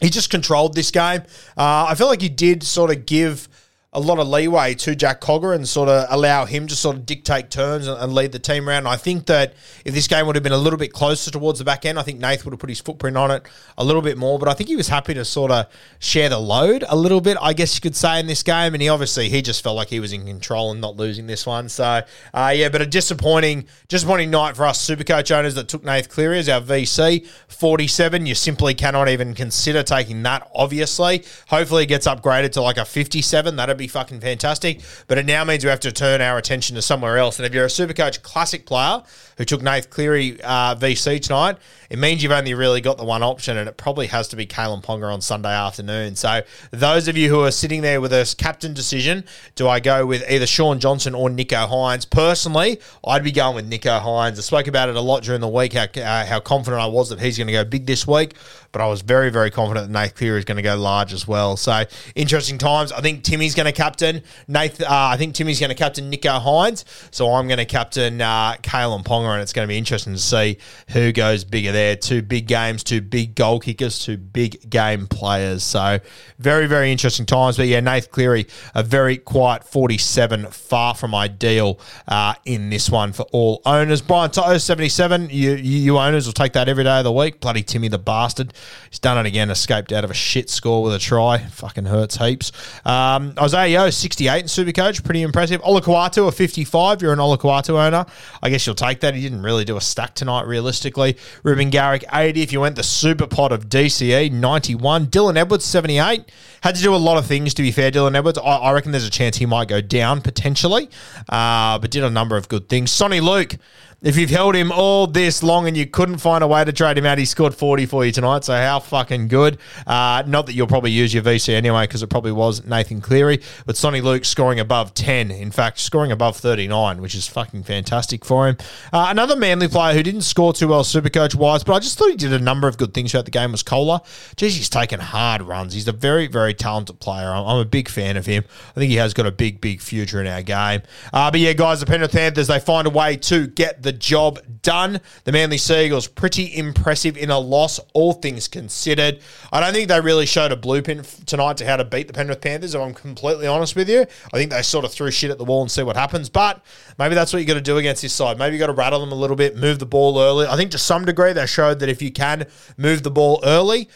He 0.00 0.10
just 0.10 0.30
controlled 0.30 0.74
this 0.74 0.90
game. 0.90 1.22
Uh, 1.56 1.86
I 1.88 1.94
feel 1.94 2.06
like 2.06 2.20
he 2.20 2.28
did 2.28 2.62
sort 2.62 2.90
of 2.90 3.06
give 3.06 3.48
a 3.94 4.00
lot 4.00 4.18
of 4.18 4.26
leeway 4.26 4.74
to 4.74 4.96
Jack 4.96 5.20
Cogger 5.20 5.54
and 5.54 5.68
sort 5.68 5.88
of 5.88 6.06
allow 6.10 6.44
him 6.44 6.66
to 6.66 6.74
sort 6.74 6.96
of 6.96 7.06
dictate 7.06 7.50
turns 7.50 7.86
and, 7.86 8.14
lead 8.14 8.32
the 8.32 8.38
team 8.38 8.68
around. 8.68 8.86
I 8.86 8.96
think 8.96 9.26
that 9.26 9.54
if 9.84 9.92
this 9.94 10.06
game 10.06 10.26
would 10.26 10.36
have 10.36 10.42
been 10.42 10.52
a 10.52 10.58
little 10.58 10.78
bit 10.78 10.92
closer 10.92 11.30
towards 11.32 11.58
the 11.58 11.64
back 11.64 11.84
end, 11.84 11.98
I 11.98 12.02
think 12.02 12.20
Nath 12.20 12.44
would 12.44 12.52
have 12.52 12.60
put 12.60 12.68
his 12.68 12.80
footprint 12.80 13.16
on 13.16 13.30
it 13.32 13.42
a 13.76 13.84
little 13.84 14.02
bit 14.02 14.16
more. 14.16 14.38
But 14.38 14.48
I 14.48 14.54
think 14.54 14.68
he 14.68 14.76
was 14.76 14.88
happy 14.88 15.14
to 15.14 15.24
sort 15.24 15.50
of 15.50 15.66
share 15.98 16.28
the 16.28 16.38
load 16.38 16.84
a 16.88 16.96
little 16.96 17.20
bit, 17.20 17.36
I 17.40 17.54
guess 17.54 17.74
you 17.74 17.80
could 17.80 17.96
say, 17.96 18.20
in 18.20 18.26
this 18.26 18.42
game. 18.42 18.74
And 18.74 18.82
he 18.82 18.88
obviously 18.88 19.28
he 19.28 19.42
just 19.42 19.64
felt 19.64 19.76
like 19.76 19.88
he 19.88 20.00
was 20.00 20.12
in 20.12 20.26
control 20.26 20.70
and 20.70 20.80
not 20.80 20.96
losing 20.96 21.26
this 21.26 21.46
one. 21.46 21.68
So 21.68 22.02
uh, 22.32 22.52
yeah, 22.54 22.68
but 22.68 22.82
a 22.82 22.86
disappointing, 22.86 23.66
disappointing 23.88 24.30
night 24.30 24.56
for 24.56 24.64
us 24.66 24.86
Supercoach 24.86 25.34
owners 25.34 25.54
that 25.54 25.68
took 25.68 25.82
Nath 25.82 26.08
Cleary 26.08 26.38
as 26.38 26.48
our 26.48 26.60
VC. 26.60 27.26
Forty-seven, 27.48 28.26
you 28.26 28.34
simply 28.34 28.74
cannot 28.74 29.08
even 29.08 29.34
consider 29.34 29.82
taking 29.82 30.22
that. 30.22 30.48
Obviously, 30.54 31.24
hopefully 31.48 31.84
it 31.84 31.86
gets 31.86 32.06
upgraded 32.06 32.52
to 32.52 32.62
like 32.62 32.76
a 32.76 32.84
fifty-seven. 32.84 33.56
That'd 33.56 33.76
be 33.76 33.83
fucking 33.88 34.20
fantastic. 34.20 34.80
But 35.06 35.18
it 35.18 35.26
now 35.26 35.44
means 35.44 35.64
we 35.64 35.70
have 35.70 35.80
to 35.80 35.92
turn 35.92 36.20
our 36.20 36.38
attention 36.38 36.76
to 36.76 36.82
somewhere 36.82 37.18
else. 37.18 37.38
And 37.38 37.46
if 37.46 37.54
you're 37.54 37.64
a 37.64 37.68
Supercoach 37.68 38.22
Classic 38.22 38.66
player 38.66 39.02
who 39.38 39.44
took 39.44 39.62
Nath 39.62 39.90
Cleary 39.90 40.40
uh, 40.42 40.74
VC 40.76 41.20
tonight, 41.20 41.58
it 41.90 41.98
means 41.98 42.22
you've 42.22 42.32
only 42.32 42.54
really 42.54 42.80
got 42.80 42.98
the 42.98 43.04
one 43.04 43.22
option, 43.22 43.56
and 43.56 43.68
it 43.68 43.76
probably 43.76 44.06
has 44.08 44.28
to 44.28 44.36
be 44.36 44.46
Kalyn 44.46 44.82
Ponga 44.82 45.12
on 45.12 45.20
Sunday 45.20 45.52
afternoon. 45.52 46.16
So 46.16 46.42
those 46.70 47.08
of 47.08 47.16
you 47.16 47.28
who 47.28 47.42
are 47.44 47.50
sitting 47.50 47.82
there 47.82 48.00
with 48.00 48.12
a 48.12 48.34
captain 48.36 48.74
decision, 48.74 49.24
do 49.54 49.68
I 49.68 49.80
go 49.80 50.06
with 50.06 50.28
either 50.30 50.46
Shaun 50.46 50.80
Johnson 50.80 51.14
or 51.14 51.28
Nicho 51.28 51.68
Hynes? 51.68 52.08
Personally, 52.08 52.80
I'd 53.06 53.22
be 53.22 53.32
going 53.32 53.54
with 53.54 53.70
Nicho 53.70 54.00
Hynes. 54.00 54.38
I 54.38 54.40
spoke 54.40 54.66
about 54.66 54.88
it 54.88 54.96
a 54.96 55.00
lot 55.00 55.22
during 55.22 55.40
the 55.40 55.48
week, 55.48 55.74
how, 55.74 55.84
uh, 55.84 56.26
how 56.26 56.40
confident 56.40 56.82
I 56.82 56.86
was 56.86 57.10
that 57.10 57.20
he's 57.20 57.36
going 57.36 57.46
to 57.46 57.52
go 57.52 57.64
big 57.64 57.86
this 57.86 58.06
week, 58.06 58.34
but 58.74 58.82
I 58.82 58.88
was 58.88 59.02
very, 59.02 59.30
very 59.30 59.52
confident 59.52 59.86
that 59.86 59.92
Nath 59.92 60.16
Cleary 60.16 60.36
is 60.36 60.44
going 60.44 60.56
to 60.56 60.62
go 60.62 60.74
large 60.76 61.12
as 61.12 61.28
well. 61.28 61.56
So 61.56 61.84
interesting 62.16 62.58
times. 62.58 62.90
I 62.90 63.00
think 63.00 63.22
Timmy's 63.22 63.54
going 63.54 63.66
to 63.66 63.72
captain. 63.72 64.24
Nath, 64.48 64.80
uh, 64.80 64.86
I 64.88 65.16
think 65.16 65.36
Timmy's 65.36 65.60
going 65.60 65.70
to 65.70 65.76
captain 65.76 66.10
Nicho 66.10 66.42
Hynes. 66.42 66.84
So 67.12 67.32
I'm 67.32 67.46
going 67.46 67.58
to 67.58 67.66
captain 67.66 68.20
uh, 68.20 68.54
Kalyn 68.62 69.04
Ponga, 69.04 69.32
and 69.32 69.40
it's 69.40 69.52
going 69.52 69.64
to 69.64 69.68
be 69.70 69.78
interesting 69.78 70.12
to 70.14 70.18
see 70.18 70.58
who 70.88 71.12
goes 71.12 71.44
bigger 71.44 71.70
there. 71.70 71.94
Two 71.94 72.20
big 72.20 72.48
games, 72.48 72.82
two 72.82 73.00
big 73.00 73.36
goal 73.36 73.60
kickers, 73.60 74.00
two 74.00 74.16
big 74.16 74.68
game 74.68 75.06
players. 75.06 75.62
So 75.62 76.00
very, 76.40 76.66
very 76.66 76.90
interesting 76.90 77.26
times. 77.26 77.56
But 77.56 77.68
yeah, 77.68 77.78
Nath 77.78 78.10
Cleary, 78.10 78.48
a 78.74 78.82
very 78.82 79.18
quiet 79.18 79.62
47, 79.62 80.46
far 80.48 80.96
from 80.96 81.14
ideal 81.14 81.78
uh, 82.08 82.34
in 82.44 82.70
this 82.70 82.90
one 82.90 83.12
for 83.12 83.24
all 83.30 83.62
owners. 83.64 84.02
Brian 84.02 84.32
Toto, 84.32 84.58
77. 84.58 85.28
You, 85.30 85.54
you 85.54 85.96
owners 85.96 86.26
will 86.26 86.32
take 86.32 86.54
that 86.54 86.68
every 86.68 86.82
day 86.82 86.98
of 86.98 87.04
the 87.04 87.12
week. 87.12 87.38
Bloody 87.38 87.62
Timmy 87.62 87.86
the 87.86 87.98
bastard. 87.98 88.52
He's 88.90 88.98
done 88.98 89.18
it 89.18 89.26
again, 89.26 89.50
escaped 89.50 89.92
out 89.92 90.04
of 90.04 90.10
a 90.10 90.14
shit 90.14 90.50
score 90.50 90.82
with 90.82 90.94
a 90.94 90.98
try. 90.98 91.38
Fucking 91.38 91.86
hurts 91.86 92.16
heaps. 92.16 92.52
Um, 92.84 93.34
Isaiah 93.38 93.82
Yeo, 93.84 93.90
68 93.90 94.40
in 94.40 94.46
Supercoach. 94.46 95.04
Pretty 95.04 95.22
impressive. 95.22 95.60
Olakau'atu, 95.62 96.28
a 96.28 96.32
55. 96.32 97.02
You're 97.02 97.12
an 97.12 97.18
Olakau'atu 97.18 97.70
owner. 97.70 98.06
I 98.42 98.50
guess 98.50 98.66
you'll 98.66 98.74
take 98.74 99.00
that. 99.00 99.14
He 99.14 99.22
didn't 99.22 99.42
really 99.42 99.64
do 99.64 99.76
a 99.76 99.80
stack 99.80 100.14
tonight, 100.14 100.46
realistically. 100.46 101.16
Reuben 101.42 101.70
Garrick, 101.70 102.04
80. 102.12 102.42
If 102.42 102.52
you 102.52 102.60
went 102.60 102.76
the 102.76 102.82
super 102.82 103.26
pot 103.26 103.52
of 103.52 103.68
DCE, 103.68 104.30
91. 104.32 105.06
Dylan 105.06 105.36
Edwards, 105.36 105.64
78. 105.64 106.30
Had 106.62 106.76
to 106.76 106.82
do 106.82 106.94
a 106.94 106.96
lot 106.96 107.18
of 107.18 107.26
things, 107.26 107.54
to 107.54 107.62
be 107.62 107.70
fair, 107.72 107.90
Dylan 107.90 108.16
Edwards. 108.16 108.38
I, 108.38 108.42
I 108.42 108.72
reckon 108.72 108.92
there's 108.92 109.06
a 109.06 109.10
chance 109.10 109.36
he 109.36 109.46
might 109.46 109.68
go 109.68 109.80
down 109.80 110.22
potentially, 110.22 110.88
uh, 111.28 111.78
but 111.78 111.90
did 111.90 112.04
a 112.04 112.10
number 112.10 112.36
of 112.36 112.48
good 112.48 112.68
things. 112.68 112.90
Soni 112.90 113.20
Luke, 113.20 113.56
If 114.04 114.18
you've 114.18 114.28
held 114.28 114.54
him 114.54 114.70
all 114.70 115.06
this 115.06 115.42
long 115.42 115.66
and 115.66 115.74
you 115.74 115.86
couldn't 115.86 116.18
find 116.18 116.44
a 116.44 116.46
way 116.46 116.62
to 116.62 116.74
trade 116.74 116.98
him 116.98 117.06
out, 117.06 117.16
he 117.16 117.24
scored 117.24 117.54
40 117.54 117.86
for 117.86 118.04
you 118.04 118.12
tonight. 118.12 118.44
So 118.44 118.52
how 118.52 118.78
fucking 118.78 119.28
good. 119.28 119.56
Uh, 119.86 120.22
not 120.26 120.44
that 120.44 120.52
you'll 120.52 120.66
probably 120.66 120.90
use 120.90 121.14
your 121.14 121.22
VC 121.22 121.54
anyway, 121.54 121.84
because 121.84 122.02
it 122.02 122.08
probably 122.08 122.32
was 122.32 122.66
Nathan 122.66 123.00
Cleary. 123.00 123.40
But 123.64 123.76
Soni 123.76 124.02
Luke 124.02 124.26
scoring 124.26 124.60
above 124.60 124.92
10. 124.92 125.30
In 125.30 125.50
fact, 125.50 125.78
scoring 125.78 126.12
above 126.12 126.36
39, 126.36 127.00
which 127.00 127.14
is 127.14 127.26
fucking 127.26 127.62
fantastic 127.62 128.26
for 128.26 128.46
him. 128.46 128.58
Uh, 128.92 129.06
another 129.08 129.36
Manly 129.36 129.68
player 129.68 129.94
who 129.94 130.02
didn't 130.02 130.20
score 130.20 130.52
too 130.52 130.68
well 130.68 130.84
Supercoach 130.84 131.34
wise, 131.34 131.64
but 131.64 131.72
I 131.72 131.78
just 131.78 131.96
thought 131.96 132.10
he 132.10 132.16
did 132.16 132.34
a 132.34 132.38
number 132.38 132.68
of 132.68 132.76
good 132.76 132.92
things 132.92 133.12
throughout 133.12 133.24
the 133.24 133.30
game 133.30 133.52
was 133.52 133.62
Koula. 133.62 134.02
Jeez, 134.36 134.50
he's 134.50 134.68
taken 134.68 135.00
hard 135.00 135.40
runs. 135.40 135.72
He's 135.72 135.88
a 135.88 135.92
very, 135.92 136.26
very 136.26 136.52
talented 136.52 137.00
player. 137.00 137.30
I'm, 137.30 137.46
I'm 137.46 137.58
a 137.58 137.64
big 137.64 137.88
fan 137.88 138.18
of 138.18 138.26
him. 138.26 138.44
I 138.76 138.80
think 138.80 138.90
he 138.90 138.96
has 138.96 139.14
got 139.14 139.24
a 139.24 139.32
big, 139.32 139.62
big 139.62 139.80
future 139.80 140.20
in 140.20 140.26
our 140.26 140.42
game. 140.42 140.82
Uh, 141.10 141.30
but 141.30 141.40
yeah, 141.40 141.54
guys, 141.54 141.80
the 141.80 141.86
Penrith 141.86 142.12
Panthers, 142.12 142.48
they 142.48 142.60
find 142.60 142.86
a 142.86 142.90
way 142.90 143.16
to 143.16 143.46
get 143.46 143.82
the 143.82 143.93
job 143.94 144.40
done. 144.62 145.00
The 145.24 145.32
Manly 145.32 145.58
Seagulls, 145.58 146.06
pretty 146.06 146.56
impressive 146.56 147.16
in 147.16 147.30
a 147.30 147.38
loss, 147.38 147.80
all 147.92 148.12
things 148.12 148.48
considered. 148.48 149.20
I 149.52 149.60
don't 149.60 149.72
think 149.72 149.88
they 149.88 150.00
really 150.00 150.26
showed 150.26 150.52
a 150.52 150.56
blueprint 150.56 151.04
tonight 151.26 151.56
to 151.58 151.66
how 151.66 151.76
to 151.76 151.84
beat 151.84 152.06
the 152.06 152.12
Penrith 152.12 152.40
Panthers, 152.40 152.74
if 152.74 152.80
I'm 152.80 152.94
completely 152.94 153.46
honest 153.46 153.76
with 153.76 153.88
you. 153.88 154.00
I 154.00 154.36
think 154.36 154.50
they 154.50 154.62
sort 154.62 154.84
of 154.84 154.92
threw 154.92 155.10
shit 155.10 155.30
at 155.30 155.38
the 155.38 155.44
wall 155.44 155.62
and 155.62 155.70
see 155.70 155.82
what 155.82 155.96
happens. 155.96 156.28
But 156.28 156.64
maybe 156.98 157.14
that's 157.14 157.32
what 157.32 157.38
you 157.38 157.46
got 157.46 157.54
to 157.54 157.60
do 157.60 157.78
against 157.78 158.02
this 158.02 158.12
side. 158.12 158.38
Maybe 158.38 158.56
you 158.56 158.60
got 158.60 158.66
to 158.66 158.72
rattle 158.72 159.00
them 159.00 159.12
a 159.12 159.16
little 159.16 159.36
bit, 159.36 159.56
move 159.56 159.78
the 159.78 159.86
ball 159.86 160.18
early. 160.20 160.46
I 160.46 160.56
think 160.56 160.70
to 160.72 160.78
some 160.78 161.04
degree 161.04 161.32
they 161.32 161.46
showed 161.46 161.78
that 161.80 161.88
if 161.88 162.02
you 162.02 162.10
can 162.10 162.46
move 162.76 163.02
the 163.02 163.10
ball 163.10 163.40
early, 163.44 163.88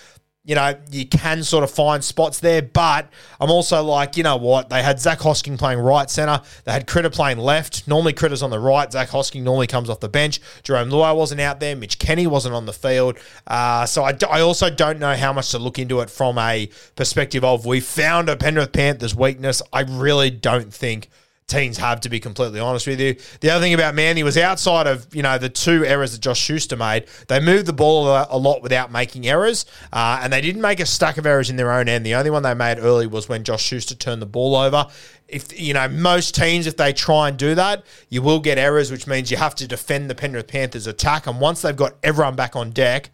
you 0.48 0.54
know, 0.54 0.74
you 0.90 1.04
can 1.04 1.42
sort 1.42 1.62
of 1.62 1.70
find 1.70 2.02
spots 2.02 2.40
there. 2.40 2.62
But 2.62 3.12
I'm 3.38 3.50
also 3.50 3.84
like, 3.84 4.16
you 4.16 4.22
know 4.22 4.38
what? 4.38 4.70
They 4.70 4.82
had 4.82 4.98
Zach 4.98 5.18
Hosking 5.18 5.58
playing 5.58 5.78
right 5.78 6.08
centre. 6.08 6.40
They 6.64 6.72
had 6.72 6.86
Critter 6.86 7.10
playing 7.10 7.36
left. 7.36 7.86
Normally 7.86 8.14
Critter's 8.14 8.42
on 8.42 8.48
the 8.48 8.58
right. 8.58 8.90
Zach 8.90 9.10
Hosking 9.10 9.42
normally 9.42 9.66
comes 9.66 9.90
off 9.90 10.00
the 10.00 10.08
bench. 10.08 10.40
Jarome 10.62 10.90
Luai 10.90 11.14
wasn't 11.14 11.42
out 11.42 11.60
there. 11.60 11.76
Mitch 11.76 11.98
Kenny 11.98 12.26
wasn't 12.26 12.54
on 12.54 12.64
the 12.64 12.72
field. 12.72 13.18
Uh, 13.46 13.84
so 13.84 14.04
I, 14.04 14.16
I 14.30 14.40
also 14.40 14.70
don't 14.70 14.98
know 14.98 15.14
how 15.14 15.34
much 15.34 15.50
to 15.50 15.58
look 15.58 15.78
into 15.78 16.00
it 16.00 16.08
from 16.08 16.38
a 16.38 16.70
perspective 16.96 17.44
of 17.44 17.66
we 17.66 17.80
found 17.80 18.30
a 18.30 18.36
Penrith 18.36 18.72
Panthers 18.72 19.14
weakness. 19.14 19.60
I 19.70 19.82
really 19.82 20.30
don't 20.30 20.72
think– 20.72 21.10
teams 21.48 21.78
have, 21.78 22.00
to 22.02 22.08
be 22.08 22.20
completely 22.20 22.60
honest 22.60 22.86
with 22.86 23.00
you. 23.00 23.16
The 23.40 23.50
other 23.50 23.62
thing 23.62 23.74
about 23.74 23.94
Manly 23.94 24.22
was 24.22 24.36
outside 24.36 24.86
of, 24.86 25.12
you 25.14 25.22
know, 25.22 25.38
the 25.38 25.48
two 25.48 25.84
errors 25.84 26.12
that 26.12 26.20
Josh 26.20 26.38
Schuster 26.38 26.76
made, 26.76 27.06
they 27.26 27.40
moved 27.40 27.66
the 27.66 27.72
ball 27.72 28.06
a 28.06 28.38
lot 28.38 28.62
without 28.62 28.92
making 28.92 29.26
errors, 29.26 29.66
uh, 29.92 30.20
and 30.22 30.32
they 30.32 30.40
didn't 30.40 30.62
make 30.62 30.78
a 30.78 30.86
stack 30.86 31.16
of 31.16 31.26
errors 31.26 31.50
in 31.50 31.56
their 31.56 31.72
own 31.72 31.88
end. 31.88 32.06
The 32.06 32.14
only 32.14 32.30
one 32.30 32.42
they 32.42 32.54
made 32.54 32.78
early 32.78 33.06
was 33.06 33.28
when 33.28 33.42
Josh 33.42 33.62
Schuster 33.62 33.94
turned 33.94 34.22
the 34.22 34.26
ball 34.26 34.54
over. 34.54 34.86
If, 35.26 35.58
you 35.58 35.74
know, 35.74 35.88
most 35.88 36.34
teams, 36.34 36.66
if 36.66 36.76
they 36.76 36.92
try 36.92 37.28
and 37.28 37.36
do 37.36 37.54
that, 37.54 37.84
you 38.08 38.22
will 38.22 38.40
get 38.40 38.56
errors, 38.56 38.90
which 38.90 39.06
means 39.06 39.30
you 39.30 39.36
have 39.36 39.54
to 39.56 39.66
defend 39.66 40.08
the 40.08 40.14
Penrith 40.14 40.48
Panthers 40.48 40.86
attack. 40.86 41.26
And 41.26 41.40
once 41.40 41.62
they've 41.62 41.76
got 41.76 41.96
everyone 42.02 42.34
back 42.34 42.56
on 42.56 42.70
deck, 42.70 43.10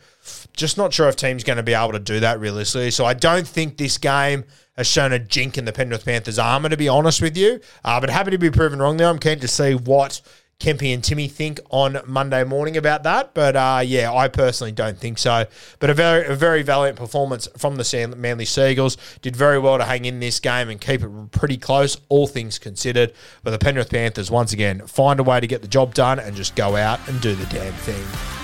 just 0.56 0.78
not 0.78 0.92
sure 0.92 1.08
if 1.08 1.16
team's 1.16 1.44
going 1.44 1.56
to 1.56 1.62
be 1.62 1.74
able 1.74 1.92
to 1.92 1.98
do 1.98 2.20
that 2.20 2.40
realistically. 2.40 2.90
So 2.90 3.04
I 3.04 3.14
don't 3.14 3.46
think 3.46 3.76
this 3.76 3.98
game– 3.98 4.44
has 4.76 4.86
shown 4.86 5.12
a 5.12 5.18
jink 5.18 5.56
in 5.56 5.64
the 5.64 5.72
Penrith 5.72 6.04
Panthers' 6.04 6.38
armour, 6.38 6.68
to 6.68 6.76
be 6.76 6.88
honest 6.88 7.22
with 7.22 7.36
you. 7.36 7.60
Uh, 7.84 8.00
but 8.00 8.10
happy 8.10 8.30
to 8.32 8.38
be 8.38 8.50
proven 8.50 8.80
wrong 8.80 8.96
there. 8.96 9.08
I'm 9.08 9.18
keen 9.18 9.38
to 9.40 9.48
see 9.48 9.74
what 9.74 10.20
Kempy 10.58 10.92
and 10.92 11.02
Timmy 11.02 11.28
think 11.28 11.60
on 11.70 11.98
Monday 12.06 12.42
morning 12.44 12.76
about 12.76 13.04
that. 13.04 13.34
But 13.34 13.54
uh, 13.56 13.82
yeah, 13.84 14.12
I 14.12 14.28
personally 14.28 14.72
don't 14.72 14.98
think 14.98 15.18
so. 15.18 15.46
But 15.78 15.90
a 15.90 15.94
very, 15.94 16.26
a 16.26 16.34
very 16.34 16.62
valiant 16.62 16.96
performance 16.96 17.48
from 17.56 17.76
the 17.76 18.14
Manly 18.16 18.44
Seagulls. 18.44 18.96
Did 19.22 19.36
very 19.36 19.58
well 19.58 19.78
to 19.78 19.84
hang 19.84 20.04
in 20.04 20.20
this 20.20 20.40
game 20.40 20.68
and 20.68 20.80
keep 20.80 21.02
it 21.02 21.30
pretty 21.30 21.56
close, 21.56 21.96
all 22.08 22.26
things 22.26 22.58
considered. 22.58 23.12
But 23.42 23.52
the 23.52 23.58
Penrith 23.58 23.90
Panthers, 23.90 24.30
once 24.30 24.52
again, 24.52 24.86
find 24.86 25.20
a 25.20 25.24
way 25.24 25.40
to 25.40 25.46
get 25.46 25.62
the 25.62 25.68
job 25.68 25.94
done 25.94 26.18
and 26.18 26.34
just 26.34 26.56
go 26.56 26.74
out 26.74 27.06
and 27.08 27.20
do 27.20 27.34
the 27.34 27.46
damn 27.46 27.72
thing. 27.74 28.43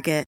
Target. 0.01 0.30